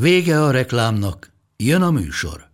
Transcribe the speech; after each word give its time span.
Vége 0.00 0.42
a 0.42 0.50
reklámnak, 0.50 1.32
jön 1.56 1.82
a 1.82 1.90
műsor. 1.90 2.48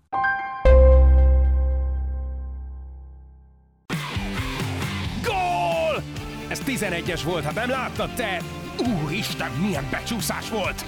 Gól! 5.22 6.02
Ez 6.48 6.62
11-es 6.66 7.20
volt, 7.24 7.44
ha 7.44 7.52
nem 7.52 7.68
láttad 7.70 8.14
te! 8.14 8.42
Úristen, 8.78 9.50
milyen 9.50 9.88
becsúszás 9.90 10.50
volt! 10.50 10.84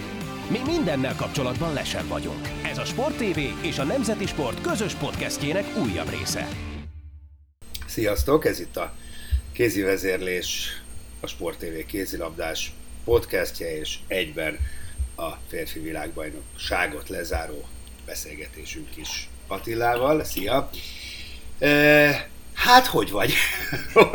Mi 0.51 0.59
mindennel 0.67 1.15
kapcsolatban 1.17 1.73
lesen 1.73 2.09
vagyunk. 2.09 2.49
Ez 2.63 2.79
a 2.79 2.85
Sport 2.85 3.17
TV 3.17 3.39
és 3.63 3.79
a 3.79 3.85
Nemzeti 3.85 4.27
Sport 4.27 4.61
közös 4.61 4.95
podcastjének 4.95 5.77
újabb 5.77 6.11
része. 6.11 6.49
Sziasztok, 7.87 8.45
ez 8.45 8.61
itt 8.61 8.77
a 8.77 8.95
kézi 9.53 9.81
vezérlés, 9.81 10.83
a 11.21 11.27
Sport 11.27 11.59
TV 11.59 11.87
kézilabdás 11.87 12.73
podcastje, 13.05 13.79
és 13.79 13.99
egyben 14.07 14.59
a 15.17 15.31
férfi 15.49 15.81
világbajnokságot 15.81 17.09
lezáró 17.09 17.69
beszélgetésünk 18.07 18.97
is 18.97 19.29
Attilával. 19.47 20.25
Szia! 20.25 20.71
E, 21.59 22.29
hát, 22.55 22.87
hogy 22.87 23.11
vagy? 23.11 23.33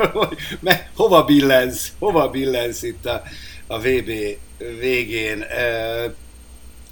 hova 0.96 1.24
billensz? 1.24 1.92
Hova 2.00 2.30
billensz 2.30 2.82
itt 2.82 3.06
a, 3.06 3.24
a 3.68 3.80
VB 3.80 4.12
végén? 4.58 5.42
E, 5.42 6.14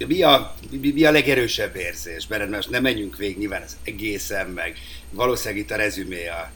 mi 0.06 0.22
a, 0.22 0.54
mi, 0.70 0.90
mi 0.90 1.04
a 1.04 1.10
legerősebb 1.10 1.76
érzés? 1.76 2.26
Mert 2.26 2.50
most 2.50 2.70
nem 2.70 2.82
menjünk 2.82 3.16
végig, 3.16 3.38
nyilván 3.38 3.62
az 3.62 3.76
egészen, 3.84 4.46
meg 4.46 4.78
valószínűleg 5.10 5.62
itt 5.62 5.70
a 5.70 5.76
rezümé 5.76 6.26
a, 6.28 6.50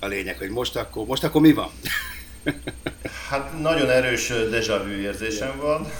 a 0.00 0.06
lényeg, 0.06 0.38
hogy 0.38 0.50
most 0.50 0.76
akkor, 0.76 1.06
most 1.06 1.24
akkor 1.24 1.40
mi 1.40 1.52
van? 1.52 1.70
Hát 3.28 3.60
nagyon 3.60 3.90
erős 3.90 4.28
déjà 4.28 4.82
vu 4.84 4.90
érzésem 4.90 5.56
van 5.60 5.90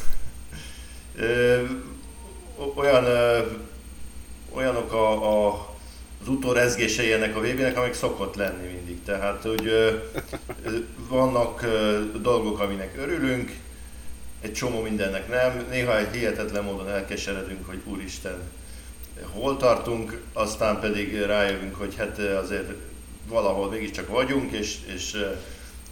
olyan, 2.74 3.05
olyanok 4.50 4.92
a, 4.92 5.47
a, 5.47 5.69
az 6.20 6.28
utórezgései 6.28 7.12
ennek 7.12 7.36
a 7.36 7.41
vb 7.41 7.77
amik 7.77 7.94
szokott 7.94 8.34
lenni 8.34 8.66
mindig. 8.66 9.02
Tehát, 9.05 9.42
hogy 9.42 9.72
vannak 11.08 11.66
dolgok, 12.22 12.60
aminek 12.60 12.94
örülünk, 12.98 13.52
egy 14.41 14.52
csomó 14.52 14.80
mindennek 14.80 15.28
nem. 15.28 15.64
Néha 15.70 15.98
egy 15.98 16.12
hihetetlen 16.12 16.64
módon 16.64 16.88
elkeseredünk, 16.88 17.66
hogy 17.66 17.80
úristen, 17.84 18.41
hol 19.32 19.56
tartunk, 19.56 20.20
aztán 20.32 20.80
pedig 20.80 21.20
rájövünk, 21.22 21.75
hogy 21.75 21.94
hát 21.97 22.19
azért 22.19 22.72
valahol 23.28 23.69
mégiscsak 23.69 24.08
vagyunk, 24.08 24.53
és, 24.53 24.78
és 24.94 25.16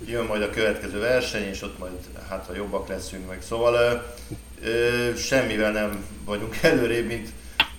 jön 0.07 0.25
majd 0.25 0.43
a 0.43 0.51
következő 0.51 0.99
verseny, 0.99 1.49
és 1.49 1.63
ott 1.63 1.79
majd 1.79 1.93
hát 2.29 2.47
ha 2.47 2.55
jobbak 2.55 2.89
leszünk 2.89 3.29
meg. 3.29 3.43
Szóval 3.43 4.05
semmivel 5.17 5.73
nem 5.73 6.05
vagyunk 6.25 6.57
előrébb, 6.63 7.07
mint, 7.07 7.29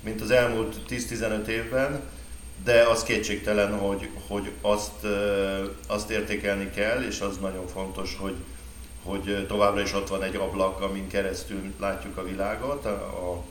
mint 0.03 0.21
az 0.21 0.31
elmúlt 0.31 0.75
10-15 0.89 1.45
évben, 1.45 2.01
de 2.63 2.81
az 2.81 3.03
kétségtelen, 3.03 3.77
hogy, 3.77 4.09
hogy 4.27 4.51
azt, 4.61 5.05
azt 5.87 6.09
értékelni 6.09 6.69
kell, 6.75 7.01
és 7.01 7.19
az 7.19 7.37
nagyon 7.37 7.67
fontos, 7.67 8.15
hogy, 8.19 8.35
hogy 9.03 9.45
továbbra 9.47 9.81
is 9.81 9.93
ott 9.93 10.07
van 10.07 10.23
egy 10.23 10.35
ablak, 10.35 10.81
amin 10.81 11.07
keresztül 11.07 11.73
látjuk 11.79 12.17
a 12.17 12.23
világot, 12.23 12.85
a, 12.85 13.43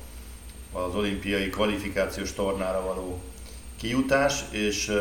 az 0.72 0.94
olimpiai 0.94 1.48
kvalifikációs 1.48 2.32
tornára 2.32 2.82
való 2.82 3.20
kijutás, 3.76 4.44
és, 4.50 4.92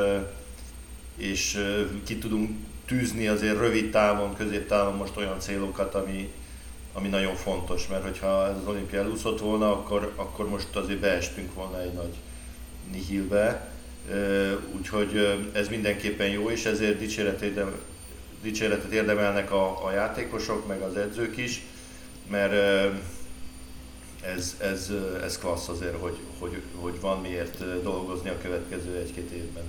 és 1.18 1.59
ki 2.06 2.18
tudunk 2.18 2.50
tűzni 2.86 3.28
azért 3.28 3.57
rövid 3.57 3.92
távon, 3.92 4.36
középtávon 4.36 4.96
most 4.96 5.18
olyan 5.18 5.40
célokat, 5.40 5.96
ami, 5.96 6.31
ami 6.97 7.07
nagyon 7.07 7.35
fontos, 7.35 7.88
mert 7.88 8.03
hogyha 8.03 8.47
ez 8.47 8.56
az 8.57 8.67
olimpia 8.67 9.00
elúszott 9.00 9.39
volna, 9.39 9.72
akkor, 9.72 10.13
akkor 10.16 10.50
most 10.50 10.75
azért 10.75 11.00
beestünk 11.00 11.53
volna 11.53 11.81
egy 11.81 11.94
nagy 11.94 12.13
nihilbe. 12.91 13.73
Úgyhogy 14.78 15.39
ez 15.53 15.67
mindenképpen 15.67 16.28
jó, 16.28 16.50
és 16.50 16.66
ezért 16.66 17.00
dicséretet, 18.41 18.91
érdemelnek 18.91 19.51
a, 19.51 19.85
a 19.85 19.91
játékosok, 19.91 20.67
meg 20.67 20.81
az 20.81 20.95
edzők 20.95 21.38
is, 21.38 21.61
mert 22.29 22.53
ez, 24.22 24.56
ez, 24.62 24.91
ez 25.23 25.38
klassz 25.38 25.67
azért, 25.67 26.00
hogy, 26.00 26.17
hogy, 26.39 26.62
hogy 26.75 27.00
van 27.00 27.22
miért 27.22 27.81
dolgozni 27.83 28.29
a 28.29 28.38
következő 28.41 28.97
egy-két 28.97 29.31
évben. 29.31 29.63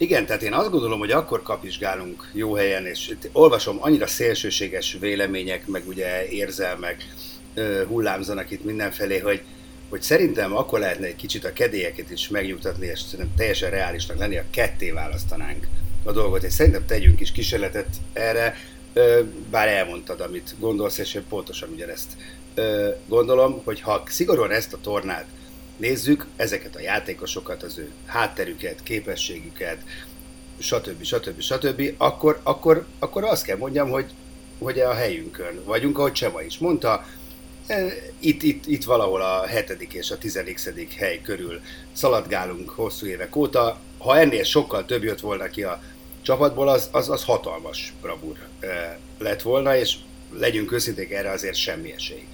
Igen, 0.00 0.26
tehát 0.26 0.42
én 0.42 0.52
azt 0.52 0.70
gondolom, 0.70 0.98
hogy 0.98 1.10
akkor 1.10 1.42
kapizsgálunk 1.42 2.30
jó 2.32 2.54
helyen, 2.54 2.86
és 2.86 3.14
olvasom 3.32 3.76
annyira 3.80 4.06
szélsőséges 4.06 4.96
vélemények, 5.00 5.66
meg 5.66 5.88
ugye 5.88 6.28
érzelmek 6.28 7.06
hullámzanak 7.86 8.50
itt 8.50 8.64
mindenfelé, 8.64 9.18
hogy, 9.18 9.42
hogy 9.88 10.02
szerintem 10.02 10.56
akkor 10.56 10.78
lehetne 10.78 11.06
egy 11.06 11.16
kicsit 11.16 11.44
a 11.44 11.52
kedélyeket 11.52 12.10
is 12.10 12.28
megnyugtatni, 12.28 12.86
és 12.86 13.00
szerintem 13.00 13.34
teljesen 13.36 13.70
reálisnak 13.70 14.18
lenni, 14.18 14.36
a 14.36 14.44
ketté 14.50 14.90
választanánk 14.90 15.66
a 16.04 16.12
dolgot, 16.12 16.42
és 16.42 16.52
szerintem 16.52 16.86
tegyünk 16.86 17.20
is 17.20 17.32
kísérletet 17.32 17.88
erre, 18.12 18.56
bár 19.50 19.68
elmondtad, 19.68 20.20
amit 20.20 20.54
gondolsz, 20.58 20.98
és 20.98 21.14
én 21.14 21.24
pontosan 21.28 21.68
ugyanezt 21.72 22.16
gondolom, 23.06 23.60
hogy 23.64 23.80
ha 23.80 24.02
szigorúan 24.06 24.50
ezt 24.50 24.72
a 24.72 24.80
tornát 24.80 25.26
nézzük 25.80 26.26
ezeket 26.36 26.76
a 26.76 26.80
játékosokat, 26.80 27.62
az 27.62 27.78
ő 27.78 27.90
hátterüket, 28.06 28.82
képességüket, 28.82 29.78
stb. 30.58 31.02
stb. 31.02 31.40
stb., 31.40 31.94
akkor, 31.96 32.40
akkor, 32.42 32.86
akkor 32.98 33.24
azt 33.24 33.44
kell 33.44 33.56
mondjam, 33.56 33.90
hogy, 33.90 34.12
hogy 34.58 34.80
a 34.80 34.94
helyünkön 34.94 35.64
vagyunk, 35.64 35.98
ahogy 35.98 36.12
Csema 36.12 36.42
is 36.42 36.58
mondta, 36.58 37.06
e, 37.66 37.86
itt, 38.18 38.42
itt, 38.42 38.66
itt 38.66 38.84
valahol 38.84 39.22
a 39.22 39.46
hetedik 39.46 39.92
és 39.92 40.10
a 40.10 40.18
tizedik 40.18 40.92
hely 40.92 41.20
körül 41.22 41.60
szaladgálunk 41.92 42.70
hosszú 42.70 43.06
évek 43.06 43.36
óta. 43.36 43.80
Ha 43.98 44.18
ennél 44.18 44.44
sokkal 44.44 44.84
több 44.84 45.02
jött 45.02 45.20
volna 45.20 45.48
ki 45.48 45.62
a 45.62 45.82
csapatból, 46.22 46.68
az, 46.68 46.88
az, 46.92 47.08
az 47.08 47.24
hatalmas 47.24 47.92
bravúr 48.00 48.36
e, 48.60 48.98
lett 49.18 49.42
volna, 49.42 49.76
és 49.76 49.96
legyünk 50.32 50.72
őszinték, 50.72 51.10
erre 51.10 51.30
azért 51.30 51.54
semmi 51.54 51.92
esély 51.92 52.26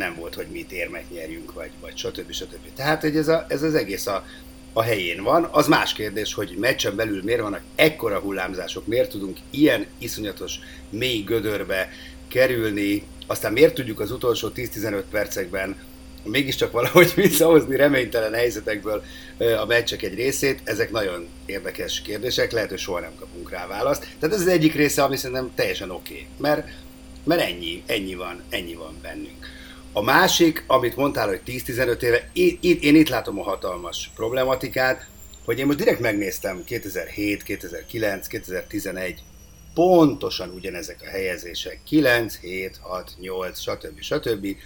nem 0.00 0.14
volt, 0.14 0.34
hogy 0.34 0.46
mi 0.52 0.66
érmet 0.70 1.10
nyerjünk, 1.10 1.52
vagy, 1.52 1.70
vagy 1.80 1.96
stb. 1.96 2.32
stb. 2.32 2.72
Tehát, 2.74 3.00
hogy 3.00 3.16
ez, 3.16 3.28
a, 3.28 3.46
ez 3.48 3.62
az 3.62 3.74
egész 3.74 4.06
a, 4.06 4.26
a 4.72 4.82
helyén 4.82 5.22
van. 5.22 5.48
Az 5.52 5.66
más 5.66 5.92
kérdés, 5.92 6.34
hogy 6.34 6.56
meccsen 6.58 6.96
belül 6.96 7.22
miért 7.22 7.40
vannak 7.40 7.62
ekkora 7.74 8.18
hullámzások, 8.18 8.86
miért 8.86 9.10
tudunk 9.10 9.38
ilyen 9.50 9.86
iszonyatos 9.98 10.58
mély 10.90 11.22
gödörbe 11.22 11.88
kerülni, 12.28 13.02
aztán 13.26 13.52
miért 13.52 13.74
tudjuk 13.74 14.00
az 14.00 14.10
utolsó 14.10 14.48
10-15 14.54 15.02
percekben 15.10 15.76
mégiscsak 16.22 16.72
valahogy 16.72 17.12
visszahozni 17.24 17.76
reménytelen 17.76 18.34
helyzetekből 18.34 19.02
a 19.60 19.66
meccsek 19.66 20.02
egy 20.02 20.14
részét, 20.14 20.60
ezek 20.64 20.90
nagyon 20.90 21.28
érdekes 21.46 22.02
kérdések, 22.02 22.52
lehet, 22.52 22.68
hogy 22.68 22.78
soha 22.78 23.00
nem 23.00 23.14
kapunk 23.18 23.50
rá 23.50 23.66
választ. 23.66 24.06
Tehát 24.18 24.34
ez 24.34 24.40
az 24.40 24.48
egyik 24.48 24.74
része, 24.74 25.02
ami 25.02 25.16
szerintem 25.16 25.50
teljesen 25.54 25.90
oké, 25.90 26.12
okay, 26.12 26.26
mert, 26.36 26.68
mert 27.24 27.40
ennyi, 27.40 27.82
ennyi 27.86 28.14
van, 28.14 28.42
ennyi 28.50 28.74
van 28.74 28.98
bennünk. 29.02 29.58
A 29.92 30.02
másik, 30.02 30.64
amit 30.66 30.96
mondtál, 30.96 31.28
hogy 31.28 31.40
10-15 31.46 32.02
éve, 32.02 32.30
én, 32.32 32.58
én 32.80 32.96
itt 32.96 33.08
látom 33.08 33.38
a 33.38 33.42
hatalmas 33.42 34.10
problematikát, 34.14 35.06
hogy 35.44 35.58
én 35.58 35.66
most 35.66 35.78
direkt 35.78 36.00
megnéztem 36.00 36.64
2007, 36.64 37.42
2009, 37.42 38.26
2011, 38.26 39.22
pontosan 39.74 40.50
ugyanezek 40.50 41.00
a 41.02 41.08
helyezések, 41.08 41.80
9, 41.84 42.38
7, 42.38 42.78
6, 42.80 43.10
8, 43.20 43.58
stb. 43.58 44.00
stb. 44.00 44.56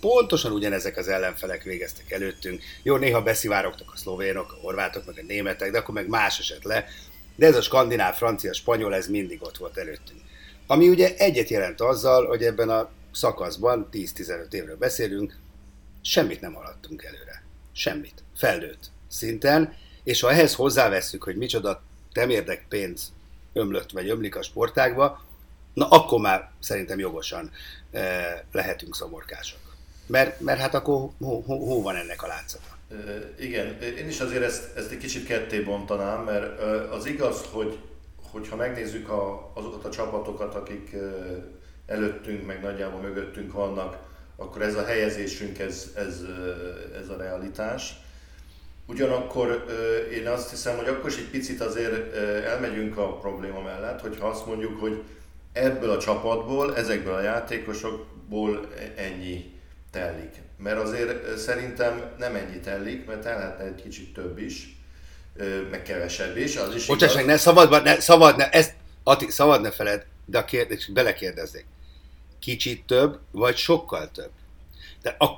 Pontosan 0.00 0.52
ugyanezek 0.52 0.96
az 0.96 1.08
ellenfelek 1.08 1.62
végeztek 1.62 2.10
előttünk. 2.10 2.62
Jó, 2.82 2.96
néha 2.96 3.22
beszivárogtak 3.22 3.90
a 3.92 3.96
szlovénok, 3.96 4.52
a 4.52 4.60
horvátok, 4.60 5.06
meg 5.06 5.18
a 5.18 5.26
németek, 5.26 5.70
de 5.70 5.78
akkor 5.78 5.94
meg 5.94 6.08
más 6.08 6.38
esett 6.38 6.62
le. 6.62 6.86
De 7.36 7.46
ez 7.46 7.56
a 7.56 7.62
skandináv, 7.62 8.14
francia, 8.14 8.52
spanyol, 8.52 8.94
ez 8.94 9.08
mindig 9.08 9.42
ott 9.42 9.56
volt 9.56 9.76
előttünk. 9.76 10.20
Ami 10.66 10.88
ugye 10.88 11.14
egyet 11.16 11.48
jelent 11.48 11.80
azzal, 11.80 12.26
hogy 12.26 12.42
ebben 12.42 12.68
a 12.68 12.90
szakaszban, 13.12 13.88
10-15 13.92 14.52
évről 14.52 14.76
beszélünk, 14.76 15.36
semmit 16.02 16.40
nem 16.40 16.52
haladtunk 16.52 17.04
előre. 17.04 17.42
Semmit. 17.72 18.22
Felnőtt 18.36 18.90
szinten, 19.08 19.74
és 20.04 20.20
ha 20.20 20.30
ehhez 20.30 20.54
hozzáveszünk, 20.54 21.24
hogy 21.24 21.36
micsoda 21.36 21.82
temérdek 22.12 22.64
pénz 22.68 23.12
ömlött 23.52 23.90
vagy 23.90 24.08
ömlik 24.08 24.36
a 24.36 24.42
sportágba, 24.42 25.24
na 25.74 25.88
akkor 25.88 26.20
már 26.20 26.50
szerintem 26.60 26.98
jogosan 26.98 27.50
e, 27.90 28.44
lehetünk 28.52 28.94
szomorkások. 28.94 29.60
Mert, 30.06 30.40
mert 30.40 30.60
hát 30.60 30.74
akkor 30.74 31.08
hó, 31.18 31.40
hó, 31.40 31.64
hó 31.66 31.82
van 31.82 31.96
ennek 31.96 32.22
a 32.22 32.26
látszata? 32.26 32.78
Igen, 33.38 33.82
én 33.82 34.08
is 34.08 34.20
azért 34.20 34.42
ezt, 34.42 34.76
ezt 34.76 34.90
egy 34.90 34.98
kicsit 34.98 35.26
ketté 35.26 35.60
bontanám, 35.60 36.24
mert 36.24 36.60
az 36.90 37.06
igaz, 37.06 37.44
hogy 37.50 37.78
hogyha 38.30 38.56
megnézzük 38.56 39.08
a, 39.08 39.50
azokat 39.54 39.84
a 39.84 39.90
csapatokat, 39.90 40.54
akik 40.54 40.96
előttünk, 41.92 42.46
meg 42.46 42.62
nagyjából 42.62 43.00
mögöttünk 43.00 43.52
vannak, 43.52 43.96
akkor 44.36 44.62
ez 44.62 44.74
a 44.74 44.84
helyezésünk, 44.84 45.58
ez, 45.58 45.90
ez, 45.96 46.20
ez 47.00 47.08
a 47.08 47.16
realitás. 47.16 47.94
Ugyanakkor 48.86 49.64
én 50.12 50.28
azt 50.28 50.50
hiszem, 50.50 50.76
hogy 50.76 50.88
akkor 50.88 51.10
is 51.10 51.16
egy 51.16 51.30
picit 51.30 51.60
azért 51.60 52.16
elmegyünk 52.44 52.96
a 52.96 53.16
probléma 53.16 53.60
mellett, 53.60 54.00
hogyha 54.00 54.28
azt 54.28 54.46
mondjuk, 54.46 54.80
hogy 54.80 55.02
ebből 55.52 55.90
a 55.90 55.98
csapatból, 55.98 56.76
ezekből 56.76 57.14
a 57.14 57.20
játékosokból 57.20 58.68
ennyi 58.96 59.60
tellik. 59.90 60.34
Mert 60.58 60.78
azért 60.78 61.38
szerintem 61.38 62.02
nem 62.18 62.34
ennyi 62.34 62.60
tellik, 62.60 63.06
mert 63.06 63.22
telhetne 63.22 63.64
egy 63.64 63.82
kicsit 63.82 64.14
több 64.14 64.38
is, 64.38 64.76
meg 65.70 65.82
kevesebb 65.82 66.36
is. 66.36 66.56
Az 66.56 66.74
is 66.74 66.86
Bocsáss 66.86 67.14
meg, 67.14 67.24
ne 67.24 67.36
szabad, 67.36 67.82
ne, 67.82 68.00
szabad, 68.00 68.36
ne, 68.36 68.48
ezt, 68.48 68.74
Ati, 69.02 69.30
szabad 69.30 69.60
ne 69.60 69.70
feled, 69.70 70.06
de 70.24 70.38
a 70.38 70.44
kérdés, 70.44 70.90
belekérdeznék. 70.92 71.64
Kicsit 72.42 72.86
több, 72.86 73.18
vagy 73.30 73.56
sokkal 73.56 74.10
több? 74.10 74.30
De 75.02 75.16
a, 75.18 75.28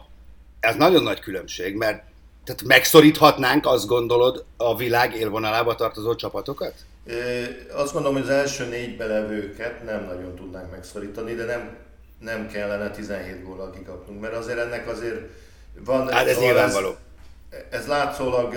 ez 0.61 0.75
nagyon 0.77 1.03
nagy 1.03 1.21
különbség, 1.21 1.75
mert 1.75 2.03
tehát 2.45 2.63
megszoríthatnánk, 2.63 3.67
azt 3.67 3.87
gondolod, 3.87 4.45
a 4.57 4.77
világ 4.77 5.15
élvonalába 5.15 5.75
tartozó 5.75 6.15
csapatokat? 6.15 6.75
Azt 7.73 7.93
gondolom, 7.93 8.17
hogy 8.17 8.27
az 8.31 8.37
első 8.37 8.69
négy 8.69 8.97
belevőket 8.97 9.85
nem 9.85 10.05
nagyon 10.05 10.35
tudnánk 10.35 10.71
megszorítani, 10.71 11.35
de 11.35 11.45
nem, 11.45 11.77
nem 12.19 12.49
kellene 12.49 12.91
17 12.91 13.45
góllal 13.45 13.71
kikapnunk, 13.71 14.21
mert 14.21 14.35
azért 14.35 14.59
ennek 14.59 14.89
azért 14.89 15.21
van... 15.79 16.13
Hát 16.13 16.27
ez 16.27 16.39
nyilvánvaló. 16.39 16.97
Ez, 17.51 17.59
ez 17.71 17.87
látszólag 17.87 18.55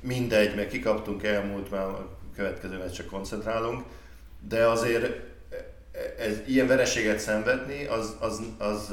mindegy, 0.00 0.54
mert 0.54 0.70
kikaptunk 0.70 1.22
elmúlt, 1.22 1.70
már 1.70 1.82
a 1.82 2.08
következő 2.36 2.78
meccsre 2.78 3.04
koncentrálunk, 3.04 3.84
de 4.48 4.66
azért 4.66 5.33
ez, 6.18 6.40
ilyen 6.46 6.66
vereséget 6.66 7.18
szenvedni, 7.18 7.84
az, 7.86 8.16
az, 8.20 8.40
az 8.58 8.88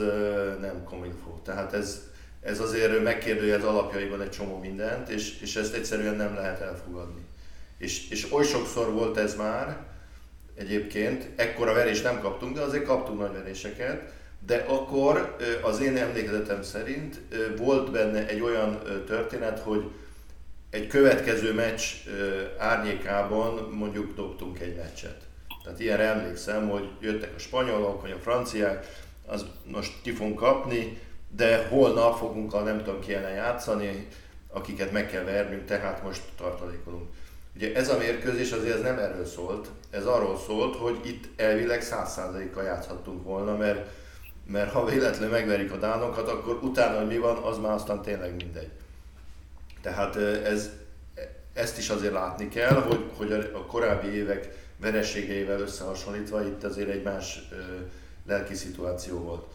nem 0.60 0.84
komilfó. 0.84 1.42
Tehát 1.44 1.74
ez, 1.74 2.02
ez 2.42 2.60
azért 2.60 3.04
megkérdőjel 3.04 3.60
az 3.60 3.66
alapjaiban 3.66 4.22
egy 4.22 4.30
csomó 4.30 4.58
mindent, 4.60 5.10
és, 5.10 5.42
és 5.42 5.56
ezt 5.56 5.74
egyszerűen 5.74 6.16
nem 6.16 6.36
lehet 6.36 6.62
elfogadni. 6.62 7.22
És, 7.78 8.10
és 8.10 8.32
oly 8.32 8.44
sokszor 8.46 8.92
volt 8.92 9.18
ez 9.18 9.36
már, 9.36 9.78
egyébként, 10.56 11.28
ekkora 11.36 11.74
verést 11.74 12.04
nem 12.04 12.20
kaptunk, 12.20 12.56
de 12.56 12.62
azért 12.62 12.86
kaptunk 12.86 13.20
nagy 13.20 13.34
veréseket, 13.34 14.14
de 14.46 14.56
akkor 14.68 15.38
az 15.62 15.82
én 15.82 15.98
emlékezetem 15.98 16.64
szerint 16.64 17.22
volt 17.58 17.92
benne 17.92 18.28
egy 18.28 18.42
olyan 18.42 18.82
történet, 19.06 19.60
hogy 19.60 19.92
egy 20.70 20.88
következő 20.88 21.54
meccs 21.54 21.82
árnyékában 22.58 23.70
mondjuk 23.72 24.16
dobtunk 24.16 24.60
egy 24.60 24.76
meccset. 24.76 25.30
Tehát 25.64 25.80
ilyenre 25.80 26.04
emlékszem, 26.04 26.70
hogy 26.70 26.90
jöttek 27.00 27.34
a 27.36 27.40
spanyolok, 27.40 28.02
vagy 28.02 28.12
a 28.12 28.20
franciák, 28.20 28.88
az 29.26 29.46
most 29.66 29.94
ki 30.02 30.12
fogunk 30.12 30.36
kapni, 30.36 31.02
de 31.36 31.68
holnap 31.68 32.18
fogunk 32.18 32.54
a 32.54 32.62
nem 32.62 32.84
tudom 32.84 33.00
ki 33.00 33.14
ellen 33.14 33.34
játszani, 33.34 34.08
akiket 34.50 34.92
meg 34.92 35.10
kell 35.10 35.24
vernünk, 35.24 35.66
tehát 35.66 36.04
most 36.04 36.22
tartalékolunk. 36.38 37.10
Ugye 37.56 37.76
ez 37.76 37.90
a 37.90 37.98
mérkőzés 37.98 38.52
azért 38.52 38.76
ez 38.76 38.82
nem 38.82 38.98
erről 38.98 39.26
szólt, 39.26 39.70
ez 39.90 40.06
arról 40.06 40.38
szólt, 40.38 40.76
hogy 40.76 41.00
itt 41.04 41.40
elvileg 41.40 41.82
100%-kal 41.84 42.64
játszhattunk 42.64 43.24
volna, 43.24 43.56
mert, 43.56 43.90
mert 44.48 44.72
ha 44.72 44.86
véletlenül 44.86 45.30
megverjük 45.30 45.72
a 45.72 45.78
dánokat, 45.78 46.30
akkor 46.30 46.60
utána, 46.62 46.98
hogy 46.98 47.08
mi 47.08 47.18
van, 47.18 47.38
az 47.38 47.58
már 47.58 47.72
aztán 47.72 48.02
tényleg 48.02 48.36
mindegy. 48.36 48.70
Tehát 49.82 50.16
ez, 50.46 50.70
ezt 51.54 51.78
is 51.78 51.90
azért 51.90 52.14
látni 52.14 52.48
kell, 52.48 52.82
hogy, 52.82 53.12
hogy 53.18 53.32
a 53.54 53.66
korábbi 53.66 54.08
évek 54.08 54.61
vereségeivel 54.82 55.60
összehasonlítva 55.60 56.46
itt 56.46 56.64
azért 56.64 56.90
egy 56.90 57.04
más 57.04 57.50
lelki 58.28 58.54
szituáció 58.54 59.18
volt. 59.20 59.46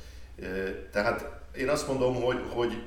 Tehát 0.90 1.40
én 1.56 1.68
azt 1.68 1.88
mondom, 1.88 2.14
hogy, 2.14 2.42
hogy, 2.48 2.82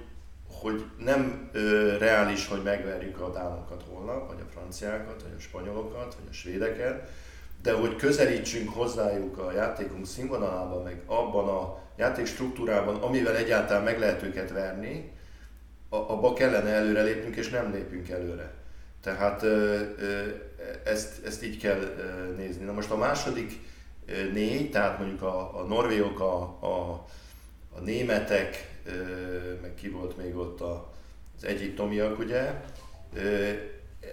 hogy 0.51 0.86
nem 0.97 1.50
ö, 1.51 1.97
reális, 1.97 2.47
hogy 2.47 2.63
megverjük 2.63 3.19
a 3.21 3.31
dánokat 3.31 3.83
holnap, 3.89 4.27
vagy 4.27 4.44
a 4.47 4.51
franciákat, 4.51 5.21
vagy 5.21 5.33
a 5.38 5.41
spanyolokat, 5.41 6.15
vagy 6.15 6.27
a 6.30 6.33
svédeket, 6.33 7.09
de 7.62 7.74
hogy 7.74 7.95
közelítsünk 7.95 8.69
hozzájuk 8.69 9.38
a 9.38 9.51
játékunk 9.51 10.06
színvonalában, 10.06 10.83
meg 10.83 11.01
abban 11.06 11.47
a 11.47 11.77
játék 11.97 12.25
struktúrában, 12.25 12.95
amivel 12.95 13.36
egyáltalán 13.36 13.83
meg 13.83 14.00
lehet 14.00 14.24
őket 14.24 14.51
verni, 14.51 15.12
abba 15.89 16.33
kellene 16.33 16.69
előrelépnünk, 16.69 17.36
és 17.36 17.50
nem 17.50 17.71
lépünk 17.71 18.09
előre. 18.09 18.51
Tehát 19.01 19.45
ezt, 20.83 21.25
ezt 21.25 21.44
így 21.44 21.57
kell 21.57 21.79
nézni. 22.38 22.65
Na 22.65 22.71
most 22.71 22.91
a 22.91 22.97
második 22.97 23.59
négy, 24.33 24.71
tehát 24.71 25.00
mondjuk 25.00 25.21
a, 25.21 25.59
a 25.59 25.63
norvégok, 25.63 26.19
a, 26.19 26.41
a, 26.59 27.06
a 27.75 27.79
németek, 27.79 28.77
meg 29.61 29.73
ki 29.75 29.89
volt 29.89 30.17
még 30.17 30.35
ott 30.35 30.61
a, 30.61 30.94
az 31.38 31.44
egyiptomiak, 31.44 32.19
ugye, 32.19 32.53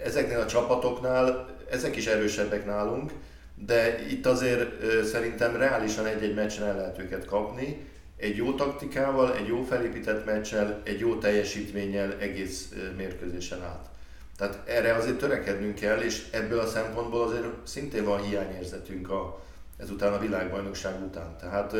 ezeknél 0.04 0.38
a 0.38 0.46
csapatoknál, 0.46 1.56
ezek 1.70 1.96
is 1.96 2.06
erősebbek 2.06 2.66
nálunk, 2.66 3.12
de 3.54 4.06
itt 4.10 4.26
azért 4.26 5.04
szerintem 5.04 5.56
reálisan 5.56 6.06
egy-egy 6.06 6.34
meccsen 6.34 6.66
el 6.66 6.76
lehet 6.76 6.98
őket 6.98 7.24
kapni, 7.24 7.86
egy 8.16 8.36
jó 8.36 8.54
taktikával, 8.54 9.36
egy 9.36 9.46
jó 9.46 9.62
felépített 9.62 10.24
meccsel, 10.24 10.80
egy 10.84 10.98
jó 10.98 11.18
teljesítménnyel 11.18 12.16
egész 12.18 12.72
mérkőzésen 12.96 13.62
át. 13.62 13.88
Tehát 14.36 14.68
erre 14.68 14.94
azért 14.94 15.18
törekednünk 15.18 15.74
kell, 15.74 16.00
és 16.00 16.28
ebből 16.30 16.58
a 16.58 16.66
szempontból 16.66 17.22
azért 17.22 17.46
szintén 17.64 18.04
van 18.04 18.22
hiányérzetünk 18.22 19.10
a, 19.10 19.42
ezután 19.76 20.12
a 20.12 20.18
világbajnokság 20.18 21.02
után. 21.04 21.36
Tehát 21.40 21.72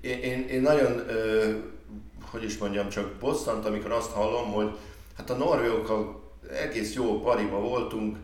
én, 0.00 0.18
én, 0.18 0.48
én 0.48 0.60
nagyon, 0.60 1.02
hogy 2.30 2.44
is 2.44 2.58
mondjam, 2.58 2.88
csak 2.88 3.12
bosszant, 3.12 3.66
amikor 3.66 3.92
azt 3.92 4.10
hallom, 4.10 4.52
hogy 4.52 4.76
hát 5.16 5.30
a 5.30 5.36
norvégokkal 5.36 6.22
egész 6.52 6.94
jó 6.94 7.20
pariba 7.20 7.60
voltunk, 7.60 8.16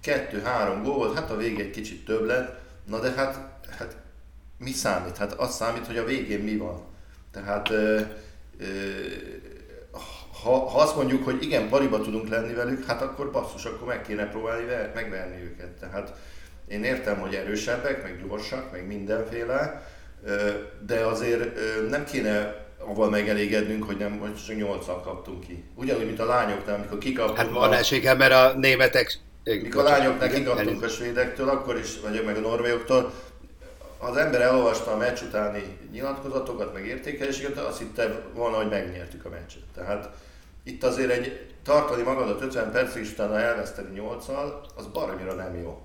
kettő-három 0.00 0.82
gól 0.82 1.14
hát 1.14 1.30
a 1.30 1.36
vége 1.36 1.62
egy 1.62 1.70
kicsit 1.70 2.04
több 2.04 2.24
lett, 2.24 2.60
na 2.84 3.00
de 3.00 3.10
hát, 3.10 3.58
hát 3.78 3.96
mi 4.58 4.70
számít? 4.70 5.16
Hát 5.16 5.32
az 5.32 5.54
számít, 5.54 5.86
hogy 5.86 5.96
a 5.96 6.04
végén 6.04 6.40
mi 6.40 6.56
van. 6.56 6.82
Tehát 7.30 7.72
ha, 10.46 10.68
ha 10.68 10.78
azt 10.80 10.96
mondjuk, 10.96 11.24
hogy 11.24 11.42
igen, 11.42 11.68
pariba 11.68 12.00
tudunk 12.00 12.28
lenni 12.28 12.54
velük, 12.54 12.84
hát 12.84 13.02
akkor 13.02 13.30
basszus, 13.30 13.64
akkor 13.64 13.86
meg 13.86 14.02
kéne 14.02 14.28
próbálni 14.28 14.64
megverni 14.94 15.42
őket. 15.42 15.70
Tehát 15.80 16.12
én 16.68 16.84
értem, 16.84 17.18
hogy 17.18 17.34
erősebbek, 17.34 18.02
meg 18.02 18.26
gyorsak, 18.26 18.72
meg 18.72 18.86
mindenféle, 18.86 19.86
de 20.86 21.00
azért 21.00 21.58
nem 21.90 22.04
kéne 22.04 22.64
avval 22.78 23.10
megelégednünk, 23.10 23.84
hogy 23.84 23.96
nem, 23.96 24.18
hogy 24.18 24.44
csak 24.46 24.56
nyolccal 24.56 25.00
kaptunk 25.00 25.46
ki. 25.46 25.64
Ugyanúgy, 25.74 26.06
mint 26.06 26.20
a 26.20 26.24
lányoknál, 26.24 26.74
amikor 26.74 26.98
kikaptunk. 26.98 27.38
Hát 27.38 27.50
van 27.50 27.72
esélyem, 27.72 28.16
mert 28.16 28.32
a 28.32 28.58
németek... 28.58 29.18
Mikor 29.44 29.84
a 29.84 29.88
lányoknál 29.88 30.30
kikaptunk 30.30 30.82
a 30.82 30.88
svédektől, 30.88 31.48
akkor 31.48 31.78
is, 31.78 32.00
vagy 32.00 32.22
meg 32.24 32.36
a 32.36 32.40
norvégoktól, 32.40 33.12
az 33.98 34.16
ember 34.16 34.40
elolvasta 34.40 34.92
a 34.92 34.96
meccs 34.96 35.20
utáni 35.22 35.78
nyilatkozatokat, 35.92 36.72
meg 36.72 36.86
értékeléseket, 36.86 37.58
azt 37.58 37.78
hitte 37.78 38.22
volna, 38.34 38.56
hogy 38.56 38.68
megnyertük 38.68 39.24
a 39.24 39.28
meccset. 39.28 39.62
Tehát 39.74 40.08
itt 40.66 40.84
azért 40.84 41.10
egy 41.10 41.46
tartani 41.62 42.02
magadat 42.02 42.42
50 42.42 42.70
percig, 42.70 43.02
és 43.02 43.10
utána 43.10 43.40
elveszteni 43.40 44.00
8-al, 44.00 44.52
az 44.76 44.86
baromira 44.86 45.34
nem 45.34 45.56
jó. 45.58 45.80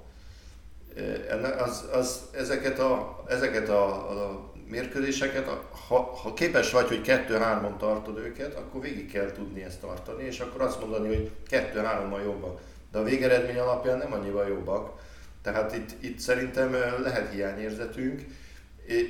Az, 1.58 1.86
az, 1.92 2.22
ezeket 2.32 2.80
a, 2.80 3.24
ezeket 3.28 3.70
a, 3.70 3.86
a 4.10 4.52
mérkőzéseket, 4.68 5.50
ha, 5.88 5.96
ha 6.24 6.34
képes 6.34 6.72
vagy, 6.72 6.88
hogy 6.88 7.02
2-3-on 7.06 7.78
tartod 7.78 8.18
őket, 8.18 8.56
akkor 8.56 8.82
végig 8.82 9.12
kell 9.12 9.32
tudni 9.32 9.64
ezt 9.64 9.80
tartani, 9.80 10.24
és 10.24 10.40
akkor 10.40 10.62
azt 10.62 10.80
mondani, 10.80 11.08
hogy 11.08 11.32
2-3-mal 11.50 12.24
jobbak. 12.24 12.60
De 12.92 12.98
a 12.98 13.04
végeredmény 13.04 13.58
alapján 13.58 13.98
nem 13.98 14.14
annyival 14.14 14.48
jobbak. 14.48 15.00
Tehát 15.42 15.76
itt, 15.76 16.04
itt 16.04 16.20
szerintem 16.20 16.72
lehet 17.04 17.34
hiányérzetünk. 17.34 18.26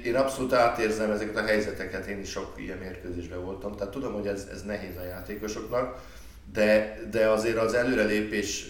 Én 0.04 0.16
abszolút 0.16 0.54
átérzem 0.54 1.12
ezeket 1.12 1.38
a 1.38 1.46
helyzeteket, 1.46 2.06
én 2.06 2.20
is 2.20 2.30
sok 2.30 2.54
ilyen 2.58 2.78
mérkőzésben 2.78 3.44
voltam, 3.44 3.75
tehát 3.75 3.94
tudom, 3.94 4.13
hogy 4.13 4.28
ez, 4.28 4.48
ez 4.51 4.63
nehéz 4.63 4.98
a 4.98 5.06
játékosoknak, 5.06 6.01
de, 6.54 7.00
de 7.12 7.30
azért 7.30 7.58
az 7.58 7.74
előrelépés 7.74 8.66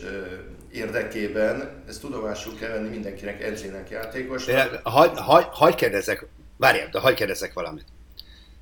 érdekében 0.72 1.84
ezt 1.88 2.02
tudomásul 2.02 2.58
kell 2.58 2.70
venni 2.70 2.90
mindenkinek, 2.90 3.44
edzének, 3.44 3.90
játékosnak. 3.90 4.80
Hagy, 4.84 5.12
hagy, 5.16 5.46
hagy 5.50 5.76
kérdezek, 5.76 6.26
várjál, 6.58 6.90
de 6.90 7.00
hagy 7.00 7.14
kérdezek 7.14 7.54
valamit. 7.54 7.86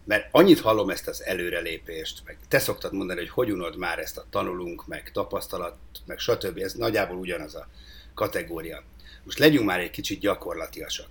Mert 0.06 0.28
annyit 0.32 0.60
hallom 0.60 0.90
ezt 0.90 1.08
az 1.08 1.24
előrelépést, 1.24 2.22
meg 2.26 2.38
te 2.48 2.60
szoktad 2.60 2.94
mondani, 2.94 3.20
hogy 3.20 3.30
hogy 3.30 3.52
unod 3.52 3.78
már 3.78 4.00
ezt 4.00 4.18
a 4.18 4.26
tanulunk, 4.30 4.88
meg 4.88 5.12
tapasztalat, 5.14 5.76
meg 6.06 6.20
stb. 6.20 6.58
Ez 6.58 6.74
nagyjából 6.74 7.18
ugyanaz 7.18 7.56
a 7.56 7.68
kategória. 8.14 8.84
Most 9.24 9.40
legyünk 9.40 9.66
már 9.66 9.80
egy 9.80 9.90
kicsit 9.90 10.20
gyakorlatiasak. 10.20 11.08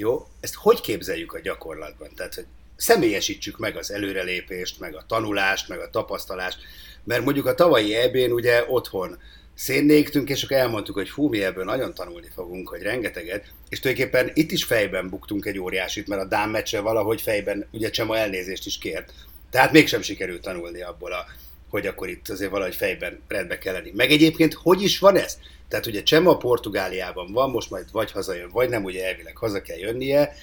Jó? 0.00 0.26
Ezt 0.40 0.54
hogy 0.54 0.80
képzeljük 0.80 1.32
a 1.32 1.40
gyakorlatban? 1.40 2.08
Tehát, 2.16 2.34
hogy 2.34 2.46
személyesítsük 2.76 3.58
meg 3.58 3.76
az 3.76 3.92
előrelépést, 3.92 4.80
meg 4.80 4.94
a 4.94 5.04
tanulást, 5.08 5.68
meg 5.68 5.78
a 5.78 5.90
tapasztalást, 5.90 6.58
mert 7.04 7.24
mondjuk 7.24 7.46
a 7.46 7.54
tavalyi 7.54 7.94
ebén 7.94 8.32
ugye 8.32 8.64
otthon 8.68 9.18
szénnégtünk, 9.54 10.28
és 10.28 10.42
akkor 10.42 10.56
elmondtuk, 10.56 10.94
hogy 10.94 11.08
fú, 11.08 11.28
mi 11.28 11.44
ebből 11.44 11.64
nagyon 11.64 11.94
tanulni 11.94 12.28
fogunk, 12.34 12.68
hogy 12.68 12.82
rengeteget, 12.82 13.52
és 13.68 13.80
tulajdonképpen 13.80 14.30
itt 14.34 14.50
is 14.50 14.64
fejben 14.64 15.08
buktunk 15.08 15.46
egy 15.46 15.58
óriásit, 15.58 16.08
mert 16.08 16.22
a 16.22 16.28
Dán 16.28 16.48
meccse 16.48 16.80
valahogy 16.80 17.20
fejben, 17.20 17.66
ugye 17.72 17.90
Csema 17.90 18.16
elnézést 18.16 18.66
is 18.66 18.78
kért, 18.78 19.12
tehát 19.50 19.72
mégsem 19.72 20.02
sikerült 20.02 20.42
tanulni 20.42 20.82
abból, 20.82 21.12
a, 21.12 21.24
hogy 21.68 21.86
akkor 21.86 22.08
itt 22.08 22.28
azért 22.28 22.50
valahogy 22.50 22.74
fejben 22.74 23.20
rendbe 23.28 23.58
kell 23.58 23.72
lenni. 23.72 23.92
Meg 23.94 24.10
egyébként, 24.10 24.54
hogy 24.54 24.82
is 24.82 24.98
van 24.98 25.16
ez? 25.16 25.38
Tehát 25.70 25.86
ugye 25.86 26.02
Csema 26.02 26.36
Portugáliában 26.36 27.32
van, 27.32 27.50
most 27.50 27.70
majd 27.70 27.84
vagy 27.92 28.10
hazajön, 28.10 28.50
vagy 28.52 28.68
nem, 28.68 28.84
ugye 28.84 29.06
elvileg 29.06 29.36
haza 29.36 29.62
kell 29.62 29.78
jönnie, 29.78 30.34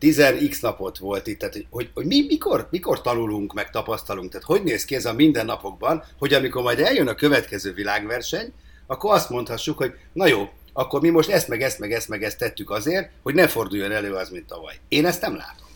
10x 0.00 0.60
napot 0.60 0.98
volt 0.98 1.26
itt, 1.26 1.38
tehát 1.38 1.64
hogy, 1.70 1.90
hogy 1.94 2.06
mi, 2.06 2.24
mikor, 2.26 2.66
mikor 2.70 3.00
tanulunk, 3.00 3.52
meg 3.52 3.70
tapasztalunk, 3.70 4.30
tehát 4.30 4.46
hogy 4.46 4.62
néz 4.62 4.84
ki 4.84 4.94
ez 4.94 5.04
a 5.04 5.12
mindennapokban, 5.12 6.04
hogy 6.18 6.34
amikor 6.34 6.62
majd 6.62 6.78
eljön 6.78 7.08
a 7.08 7.14
következő 7.14 7.72
világverseny, 7.72 8.52
akkor 8.86 9.14
azt 9.14 9.30
mondhassuk, 9.30 9.76
hogy 9.78 9.92
na 10.12 10.26
jó, 10.26 10.48
akkor 10.72 11.00
mi 11.00 11.08
most 11.08 11.30
ezt, 11.30 11.48
meg 11.48 11.62
ezt, 11.62 11.78
meg 11.78 11.92
ezt, 11.92 12.08
meg 12.08 12.22
ezt 12.22 12.38
tettük 12.38 12.70
azért, 12.70 13.10
hogy 13.22 13.34
ne 13.34 13.48
forduljon 13.48 13.92
elő 13.92 14.14
az, 14.14 14.30
mint 14.30 14.46
tavaly. 14.46 14.74
Én 14.88 15.06
ezt 15.06 15.20
nem 15.20 15.36
látom. 15.36 15.66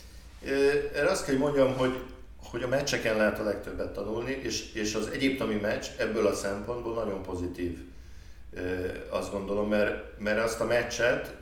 Erre 0.95 1.11
azt 1.11 1.25
kell, 1.25 1.35
hogy 1.35 1.43
mondjam, 1.43 1.76
hogy, 1.76 1.97
hogy 2.50 2.62
a 2.62 2.69
meccseken 2.69 3.17
lehet 3.17 3.38
a 3.38 3.45
legtöbbet 3.45 3.93
tanulni, 3.93 4.38
és, 4.43 4.73
és 4.73 4.95
az 4.95 5.09
egyiptomi 5.12 5.55
meccs 5.55 5.87
ebből 5.99 6.26
a 6.26 6.35
szempontból 6.35 6.95
nagyon 6.95 7.23
pozitív. 7.23 7.79
Azt 9.08 9.32
gondolom, 9.32 9.68
mert, 9.68 10.18
mert 10.18 10.44
azt 10.44 10.60
a 10.60 10.64
meccset 10.64 11.36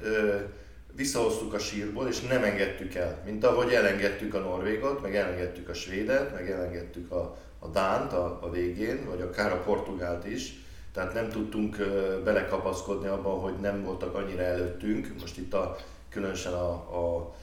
visszahoztuk 0.92 1.54
a 1.54 1.59
sírból, 1.59 2.09
és 2.09 2.21
nem 2.21 2.42
engedtük 2.42 2.94
el. 2.94 3.23
Mint 3.25 3.44
ahogy 3.44 3.73
elengedtük 3.73 4.35
a 4.35 4.38
Norvégot, 4.38 5.02
meg 5.02 5.16
elengedtük 5.16 5.68
a 5.68 5.75
Svédet, 5.75 6.33
meg 6.33 6.50
elengedtük 6.50 7.12
a, 7.12 7.37
a 7.59 7.68
Dánt 7.68 8.12
a, 8.12 8.38
a 8.42 8.50
végén, 8.50 9.06
vagy 9.06 9.21
akár 9.21 9.52
a 9.52 9.62
Portugált 9.62 10.26
is. 10.26 10.62
Tehát 10.92 11.14
nem 11.14 11.28
tudtunk 11.28 11.76
belekapaszkodni 12.25 13.06
abban, 13.09 13.40
hogy 13.40 13.61
nem 13.61 13.85
voltak 13.85 14.14
annyira 14.14 14.42
előttünk. 14.42 15.14
Most 15.21 15.38
itt 15.38 15.54
a, 15.54 15.76
különösen 16.09 16.52
a, 16.52 16.71
a 16.73 17.35